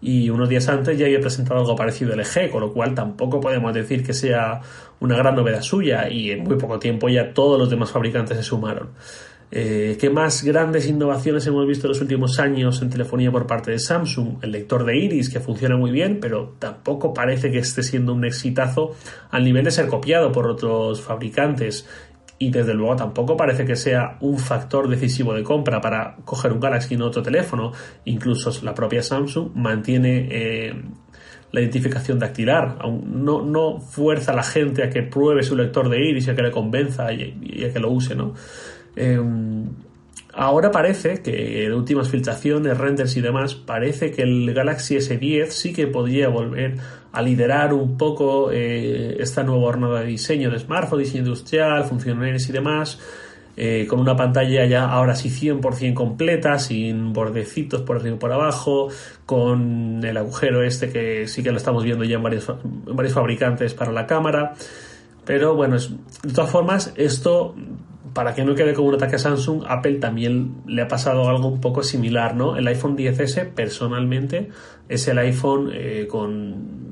y 0.02 0.32
unos 0.32 0.50
días 0.50 0.68
antes 0.70 0.98
ya 0.98 1.06
había 1.06 1.20
presentado 1.20 1.60
algo 1.60 1.76
parecido 1.76 2.14
el 2.14 2.22
LG, 2.22 2.50
con 2.50 2.62
lo 2.62 2.74
cual 2.74 2.96
tampoco 2.96 3.40
podemos 3.40 3.76
decir 3.76 4.04
que 4.04 4.16
sea 4.16 4.62
una 5.00 5.16
gran 5.16 5.36
novedad 5.36 5.62
suya 5.62 6.10
y 6.10 6.32
en 6.32 6.44
muy 6.44 6.56
poco 6.56 6.80
tiempo 6.80 7.10
ya 7.10 7.32
todos 7.32 7.60
los 7.60 7.70
demás 7.70 7.92
fabricantes 7.92 8.36
se 8.36 8.42
sumaron. 8.42 8.90
Eh, 9.50 9.98
¿Qué 10.00 10.10
más 10.10 10.44
grandes 10.44 10.88
innovaciones 10.88 11.48
hemos 11.48 11.66
visto 11.66 11.88
en 11.88 11.90
los 11.90 12.02
últimos 12.02 12.38
años 12.40 12.82
en 12.82 12.90
telefonía 12.90 13.32
por 13.32 13.48
parte 13.48 13.72
de 13.72 13.80
Samsung? 13.80 14.40
El 14.42 14.52
lector 14.52 14.84
de 14.84 14.98
iris, 14.98 15.30
que 15.30 15.40
funciona 15.40 15.78
muy 15.78 15.92
bien, 15.92 16.20
pero 16.20 16.56
tampoco 16.60 17.14
parece 17.14 17.50
que 17.50 17.60
esté 17.60 17.82
siendo 17.84 18.14
un 18.14 18.26
exitazo 18.26 18.92
al 19.32 19.44
nivel 19.46 19.64
de 19.64 19.72
ser 19.72 19.88
copiado 19.88 20.32
por 20.32 20.48
otros 20.48 21.02
fabricantes 21.02 21.88
y 22.40 22.52
desde 22.52 22.74
luego 22.74 22.96
tampoco 22.96 23.36
parece 23.36 23.66
que 23.66 23.76
sea 23.76 24.18
un 24.20 24.38
factor 24.38 24.88
decisivo 24.88 25.34
de 25.34 25.44
compra 25.44 25.82
para 25.82 26.18
coger 26.24 26.54
un 26.54 26.60
Galaxy 26.60 26.94
en 26.94 27.02
otro 27.02 27.24
teléfono. 27.24 27.72
Incluso 28.06 28.52
la 28.64 28.76
propia 28.76 29.02
Samsung 29.02 29.52
mantiene 29.56 30.28
eh, 30.30 30.74
la 31.52 31.62
identificación 31.62 32.20
dactilar. 32.20 32.78
No, 32.86 33.42
no 33.42 33.80
fuerza 33.80 34.34
a 34.34 34.36
la 34.36 34.44
gente 34.44 34.84
a 34.84 34.90
que 34.90 35.04
pruebe 35.04 35.42
su 35.42 35.56
lector 35.56 35.90
de 35.90 36.00
iris 36.00 36.28
y 36.28 36.30
a 36.30 36.36
que 36.36 36.44
le 36.44 36.52
convenza 36.52 37.12
y, 37.12 37.64
a 37.64 37.74
que 37.74 37.80
lo 37.80 37.90
use, 37.90 38.16
¿no? 38.16 38.34
Em, 38.98 39.70
ahora 40.34 40.72
parece 40.72 41.22
que 41.22 41.66
en 41.66 41.74
últimas 41.74 42.10
filtraciones, 42.10 42.78
renders 42.78 43.16
y 43.16 43.22
demás, 43.22 43.54
parece 43.54 44.12
que 44.12 44.24
el 44.24 44.54
Galaxy 44.54 44.96
S10 44.96 45.50
sí 45.50 45.72
que 45.72 45.86
podría 45.86 46.30
volver 46.30 46.78
a 47.12 47.22
liderar 47.22 47.74
un 47.74 47.96
poco 47.98 48.50
eh, 48.52 49.18
esta 49.20 49.44
nueva 49.44 49.68
hornada 49.68 50.02
de 50.02 50.08
diseño 50.08 50.50
de 50.50 50.60
smartphone, 50.60 51.00
diseño 51.00 51.20
industrial, 51.20 51.86
funciones 51.86 52.50
y 52.50 52.52
demás, 52.52 53.00
eh, 53.56 53.86
con 53.88 54.00
una 54.00 54.16
pantalla 54.16 54.66
ya 54.66 54.86
ahora 54.86 55.16
sí 55.16 55.30
100% 55.30 55.94
completa, 55.94 56.58
sin 56.58 57.14
bordecitos 57.14 57.82
por 57.82 57.98
arriba 57.98 58.16
y 58.16 58.20
por 58.20 58.32
abajo, 58.32 58.90
con 59.28 60.04
el 60.04 60.18
agujero 60.18 60.64
este 60.64 60.90
que 60.90 61.28
sí 61.28 61.44
que 61.44 61.52
lo 61.52 61.58
estamos 61.58 61.84
viendo 61.84 62.04
ya 62.04 62.16
en 62.16 62.24
varios 62.24 63.14
fabricantes 63.14 63.76
para 63.76 63.92
la 63.92 64.08
cámara. 64.08 64.54
Pero 65.26 65.56
bueno, 65.56 65.78
de 65.78 66.34
todas 66.34 66.50
formas, 66.50 66.94
esto 66.96 67.54
para 68.18 68.34
que 68.34 68.44
no 68.44 68.56
quede 68.56 68.74
como 68.74 68.88
un 68.88 68.96
ataque 68.96 69.18
a 69.18 69.20
Samsung, 69.20 69.66
Apple 69.68 70.00
también 70.00 70.64
le 70.66 70.82
ha 70.82 70.88
pasado 70.88 71.30
algo 71.30 71.50
un 71.50 71.62
poco 71.62 71.84
similar, 71.84 72.36
¿no? 72.36 72.58
El 72.58 72.68
iPhone 72.68 72.98
10S, 72.98 73.54
personalmente, 73.54 74.50
es 74.90 75.08
el 75.08 75.20
iPhone 75.20 75.70
eh, 75.72 76.08
con 76.10 76.88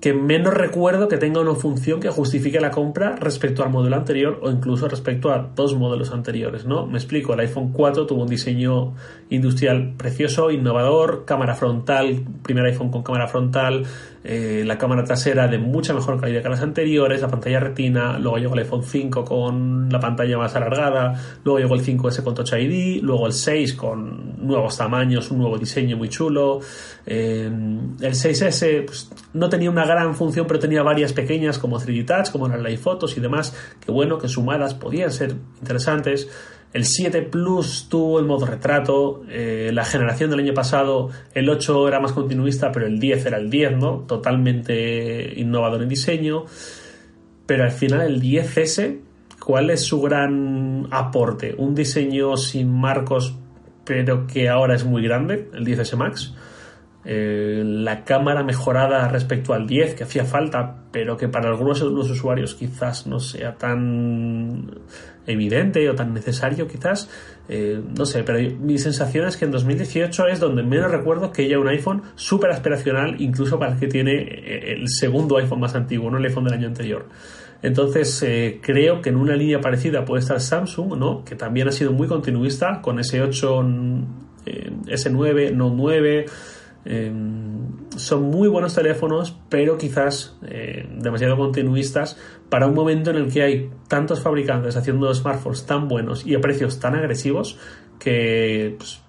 que 0.00 0.12
menos 0.12 0.54
recuerdo 0.54 1.08
que 1.08 1.16
tenga 1.16 1.40
una 1.40 1.54
función 1.54 1.98
que 1.98 2.10
justifique 2.10 2.60
la 2.60 2.70
compra 2.70 3.16
respecto 3.16 3.64
al 3.64 3.70
modelo 3.70 3.96
anterior 3.96 4.38
o 4.40 4.50
incluso 4.50 4.86
respecto 4.86 5.32
a 5.32 5.50
dos 5.52 5.74
modelos 5.74 6.12
anteriores, 6.12 6.64
¿no? 6.64 6.86
Me 6.86 6.98
explico, 6.98 7.34
el 7.34 7.40
iPhone 7.40 7.72
4 7.72 8.06
tuvo 8.06 8.22
un 8.22 8.28
diseño 8.28 8.94
industrial 9.30 9.94
precioso, 9.96 10.52
innovador, 10.52 11.24
cámara 11.24 11.56
frontal, 11.56 12.22
primer 12.44 12.66
iPhone 12.66 12.90
con 12.92 13.02
cámara 13.02 13.26
frontal, 13.26 13.84
eh, 14.26 14.62
la 14.64 14.78
cámara 14.78 15.04
trasera 15.04 15.46
de 15.48 15.58
mucha 15.58 15.92
mejor 15.92 16.18
calidad 16.18 16.42
que 16.42 16.48
las 16.48 16.62
anteriores, 16.62 17.20
la 17.20 17.28
pantalla 17.28 17.60
retina, 17.60 18.18
luego 18.18 18.38
llegó 18.38 18.54
el 18.54 18.60
iPhone 18.60 18.82
5 18.82 19.22
con 19.22 19.90
la 19.90 20.00
pantalla 20.00 20.38
más 20.38 20.56
alargada, 20.56 21.12
luego 21.44 21.58
llegó 21.58 21.74
el 21.74 21.82
5S 21.82 22.22
con 22.22 22.34
Touch 22.34 22.54
ID, 22.54 23.02
luego 23.02 23.26
el 23.26 23.34
6 23.34 23.74
con 23.74 24.46
nuevos 24.46 24.78
tamaños, 24.78 25.30
un 25.30 25.40
nuevo 25.40 25.58
diseño 25.58 25.98
muy 25.98 26.08
chulo, 26.08 26.60
eh, 27.04 27.44
el 27.44 28.14
6S 28.14 28.86
pues, 28.86 29.10
no 29.34 29.50
tenía 29.50 29.70
una 29.70 29.84
gran 29.84 30.14
función 30.14 30.46
pero 30.46 30.58
tenía 30.58 30.82
varias 30.82 31.12
pequeñas 31.12 31.58
como 31.58 31.78
3D 31.78 32.06
Touch, 32.06 32.32
como 32.32 32.48
las 32.48 32.80
fotos 32.80 33.16
y 33.18 33.20
demás, 33.20 33.54
que 33.84 33.92
bueno, 33.92 34.16
que 34.16 34.28
sumadas 34.28 34.72
podían 34.72 35.12
ser 35.12 35.34
interesantes. 35.60 36.28
El 36.74 36.84
7 36.84 37.22
Plus 37.22 37.88
tuvo 37.88 38.18
el 38.18 38.26
modo 38.26 38.44
retrato. 38.44 39.22
Eh, 39.30 39.70
la 39.72 39.84
generación 39.84 40.28
del 40.28 40.40
año 40.40 40.52
pasado, 40.52 41.08
el 41.32 41.48
8 41.48 41.88
era 41.88 42.00
más 42.00 42.12
continuista, 42.12 42.72
pero 42.72 42.86
el 42.86 42.98
10 42.98 43.24
era 43.24 43.38
el 43.38 43.48
10, 43.48 43.78
¿no? 43.78 43.98
Totalmente 44.00 45.40
innovador 45.40 45.82
en 45.82 45.88
diseño. 45.88 46.44
Pero 47.46 47.64
al 47.64 47.70
final 47.70 48.02
el 48.02 48.20
10S 48.20 48.98
¿cuál 49.44 49.70
es 49.70 49.82
su 49.82 50.00
gran 50.00 50.88
aporte? 50.90 51.54
Un 51.56 51.74
diseño 51.74 52.36
sin 52.36 52.72
marcos, 52.72 53.36
pero 53.84 54.26
que 54.26 54.48
ahora 54.48 54.74
es 54.74 54.84
muy 54.84 55.02
grande, 55.02 55.50
el 55.52 55.66
10S 55.66 55.96
Max. 55.96 56.34
Eh, 57.06 57.62
la 57.64 58.02
cámara 58.02 58.42
mejorada 58.42 59.06
respecto 59.08 59.52
al 59.52 59.66
10 59.66 59.94
que 59.94 60.04
hacía 60.04 60.24
falta, 60.24 60.84
pero 60.90 61.18
que 61.18 61.28
para 61.28 61.50
algunos 61.50 61.82
usuarios 61.82 62.54
quizás 62.54 63.06
no 63.06 63.20
sea 63.20 63.56
tan 63.56 64.70
evidente 65.26 65.88
o 65.90 65.94
tan 65.94 66.14
necesario 66.14 66.66
quizás. 66.66 67.10
Eh, 67.48 67.78
no 67.94 68.06
sé, 68.06 68.22
pero 68.22 68.38
mi 68.58 68.78
sensación 68.78 69.26
es 69.26 69.36
que 69.36 69.44
en 69.44 69.50
2018 69.50 70.28
es 70.28 70.40
donde 70.40 70.62
menos 70.62 70.90
recuerdo 70.90 71.30
que 71.30 71.42
haya 71.42 71.58
un 71.58 71.68
iPhone 71.68 72.02
súper 72.14 72.50
aspiracional, 72.50 73.20
incluso 73.20 73.58
para 73.58 73.72
el 73.74 73.78
que 73.78 73.86
tiene 73.86 74.14
eh, 74.22 74.72
el 74.72 74.88
segundo 74.88 75.36
iPhone 75.36 75.60
más 75.60 75.74
antiguo, 75.74 76.10
no 76.10 76.16
el 76.16 76.24
iPhone 76.24 76.44
del 76.44 76.54
año 76.54 76.68
anterior. 76.68 77.06
Entonces 77.60 78.22
creo 78.60 79.00
que 79.00 79.08
en 79.08 79.16
una 79.16 79.34
línea 79.36 79.58
parecida 79.58 80.04
puede 80.04 80.20
estar 80.20 80.38
Samsung, 80.38 80.98
¿no? 80.98 81.24
que 81.24 81.34
también 81.34 81.66
ha 81.66 81.72
sido 81.72 81.92
muy 81.92 82.06
continuista 82.06 82.82
con 82.82 82.98
S8, 82.98 84.04
S9, 84.44 85.52
No 85.52 85.70
9 85.70 86.26
Em, 86.84 87.88
son 87.96 88.24
muy 88.24 88.48
buenos 88.48 88.74
teléfonos, 88.74 89.36
pero 89.48 89.78
quizás 89.78 90.36
eh, 90.46 90.86
demasiado 90.98 91.36
continuistas 91.36 92.18
para 92.50 92.66
un 92.66 92.74
momento 92.74 93.10
en 93.10 93.16
el 93.16 93.32
que 93.32 93.42
hay 93.42 93.70
tantos 93.88 94.20
fabricantes 94.20 94.76
haciendo 94.76 95.12
smartphones 95.14 95.64
tan 95.64 95.88
buenos 95.88 96.26
y 96.26 96.34
a 96.34 96.40
precios 96.40 96.80
tan 96.80 96.94
agresivos 96.94 97.58
que 97.98 98.74
pues, 98.76 99.00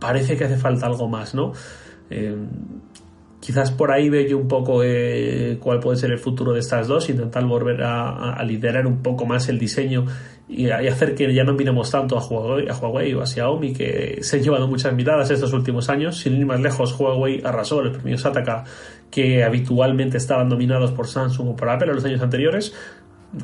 parece 0.00 0.36
que 0.36 0.44
hace 0.44 0.56
falta 0.56 0.86
algo 0.86 1.08
más, 1.08 1.34
¿no? 1.34 1.52
Em, 2.08 2.48
quizás 3.50 3.72
por 3.72 3.90
ahí 3.90 4.08
veo 4.08 4.24
yo 4.28 4.38
un 4.38 4.46
poco 4.46 4.84
eh, 4.84 5.58
cuál 5.60 5.80
puede 5.80 5.96
ser 5.96 6.12
el 6.12 6.20
futuro 6.20 6.52
de 6.52 6.60
estas 6.60 6.86
dos, 6.86 7.10
intentar 7.10 7.44
volver 7.44 7.82
a, 7.82 8.40
liderar 8.44 8.86
un 8.86 9.02
poco 9.02 9.26
más 9.26 9.48
el 9.48 9.58
diseño 9.58 10.06
y, 10.48 10.70
hacer 10.70 11.16
que 11.16 11.34
ya 11.34 11.42
no 11.42 11.54
miremos 11.54 11.90
tanto 11.90 12.16
a 12.16 12.24
Huawei, 12.24 12.68
a 12.68 12.74
Huawei 12.76 13.12
o 13.14 13.22
a 13.22 13.26
Xiaomi, 13.26 13.72
que 13.72 14.18
se 14.22 14.36
han 14.36 14.44
llevado 14.44 14.68
muchas 14.68 14.94
miradas 14.94 15.32
estos 15.32 15.52
últimos 15.52 15.88
años. 15.88 16.18
Sin 16.18 16.36
ir 16.36 16.46
más 16.46 16.60
lejos, 16.60 16.94
Huawei 16.96 17.42
arrasó 17.44 17.82
los 17.82 17.96
premios 17.96 18.20
Sataka, 18.20 18.62
que 19.10 19.42
habitualmente 19.42 20.16
estaban 20.16 20.48
dominados 20.48 20.92
por 20.92 21.08
Samsung 21.08 21.48
o 21.48 21.56
por 21.56 21.70
Apple 21.70 21.88
en 21.88 21.96
los 21.96 22.04
años 22.04 22.22
anteriores. 22.22 22.72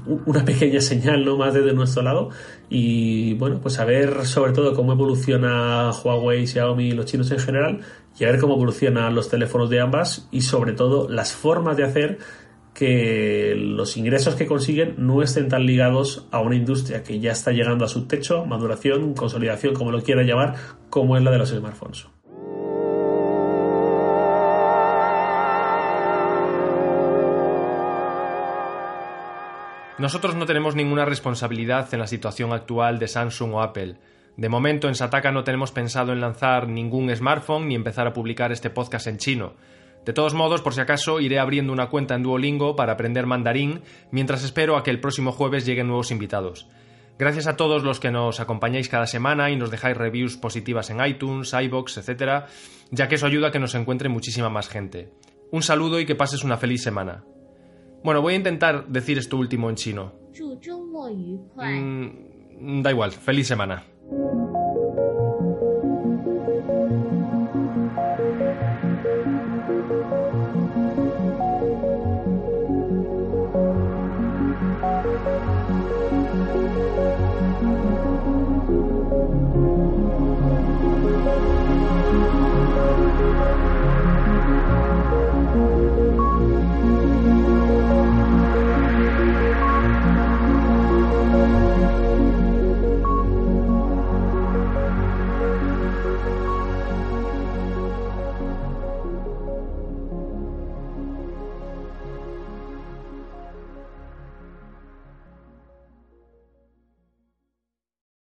Una 0.06 0.44
pequeña 0.44 0.80
señal, 0.80 1.24
no 1.24 1.36
más 1.36 1.54
desde 1.54 1.72
nuestro 1.72 2.02
lado. 2.02 2.30
Y 2.68 3.34
bueno, 3.34 3.60
pues 3.60 3.78
a 3.78 3.84
ver 3.84 4.26
sobre 4.26 4.52
todo 4.52 4.74
cómo 4.74 4.92
evoluciona 4.92 5.90
Huawei, 5.90 6.46
Xiaomi 6.46 6.88
y 6.88 6.92
los 6.92 7.06
chinos 7.06 7.30
en 7.30 7.38
general, 7.38 7.80
y 8.18 8.24
a 8.24 8.30
ver 8.30 8.40
cómo 8.40 8.54
evolucionan 8.54 9.14
los 9.14 9.28
teléfonos 9.28 9.70
de 9.70 9.80
ambas 9.80 10.28
y 10.30 10.40
sobre 10.40 10.72
todo 10.72 11.08
las 11.08 11.32
formas 11.32 11.76
de 11.76 11.84
hacer 11.84 12.18
que 12.76 13.54
los 13.56 13.96
ingresos 13.96 14.34
que 14.34 14.46
consiguen 14.46 14.96
no 14.98 15.22
estén 15.22 15.48
tan 15.48 15.64
ligados 15.64 16.26
a 16.30 16.40
una 16.40 16.56
industria 16.56 17.02
que 17.02 17.18
ya 17.20 17.32
está 17.32 17.50
llegando 17.52 17.86
a 17.86 17.88
su 17.88 18.06
techo, 18.06 18.44
maduración, 18.44 19.14
consolidación, 19.14 19.72
como 19.72 19.90
lo 19.90 20.02
quiera 20.02 20.22
llamar, 20.22 20.56
como 20.90 21.16
es 21.16 21.22
la 21.22 21.30
de 21.30 21.38
los 21.38 21.48
smartphones. 21.48 22.06
Nosotros 29.98 30.34
no 30.34 30.44
tenemos 30.44 30.74
ninguna 30.74 31.06
responsabilidad 31.06 31.88
en 31.94 32.00
la 32.00 32.06
situación 32.06 32.52
actual 32.52 32.98
de 32.98 33.08
Samsung 33.08 33.54
o 33.54 33.62
Apple. 33.62 33.96
De 34.36 34.50
momento 34.50 34.88
en 34.88 34.94
Sataka 34.94 35.32
no 35.32 35.42
tenemos 35.42 35.72
pensado 35.72 36.12
en 36.12 36.20
lanzar 36.20 36.68
ningún 36.68 37.14
smartphone 37.16 37.68
ni 37.68 37.74
empezar 37.74 38.06
a 38.06 38.12
publicar 38.12 38.52
este 38.52 38.68
podcast 38.68 39.06
en 39.06 39.16
chino. 39.16 39.54
De 40.04 40.12
todos 40.12 40.34
modos, 40.34 40.60
por 40.60 40.74
si 40.74 40.82
acaso, 40.82 41.18
iré 41.18 41.38
abriendo 41.38 41.72
una 41.72 41.88
cuenta 41.88 42.14
en 42.14 42.22
Duolingo 42.22 42.76
para 42.76 42.92
aprender 42.92 43.24
mandarín 43.24 43.80
mientras 44.10 44.44
espero 44.44 44.76
a 44.76 44.82
que 44.82 44.90
el 44.90 45.00
próximo 45.00 45.32
jueves 45.32 45.64
lleguen 45.64 45.86
nuevos 45.86 46.10
invitados. 46.10 46.68
Gracias 47.18 47.46
a 47.46 47.56
todos 47.56 47.82
los 47.82 47.98
que 47.98 48.10
nos 48.10 48.38
acompañáis 48.38 48.90
cada 48.90 49.06
semana 49.06 49.50
y 49.50 49.56
nos 49.56 49.70
dejáis 49.70 49.96
reviews 49.96 50.36
positivas 50.36 50.90
en 50.90 51.02
iTunes, 51.04 51.54
iBox, 51.54 51.96
etc., 51.96 52.44
ya 52.90 53.08
que 53.08 53.14
eso 53.14 53.24
ayuda 53.24 53.48
a 53.48 53.50
que 53.50 53.58
nos 53.58 53.74
encuentre 53.74 54.10
muchísima 54.10 54.50
más 54.50 54.68
gente. 54.68 55.08
Un 55.50 55.62
saludo 55.62 55.98
y 55.98 56.04
que 56.04 56.14
pases 56.14 56.44
una 56.44 56.58
feliz 56.58 56.82
semana. 56.82 57.24
Bueno, 58.04 58.22
voy 58.22 58.34
a 58.34 58.36
intentar 58.36 58.86
decir 58.86 59.18
esto 59.18 59.36
último 59.36 59.68
en 59.70 59.76
chino. 59.76 60.12
Mm, 61.56 62.82
da 62.82 62.90
igual, 62.90 63.12
feliz 63.12 63.46
semana. 63.46 63.84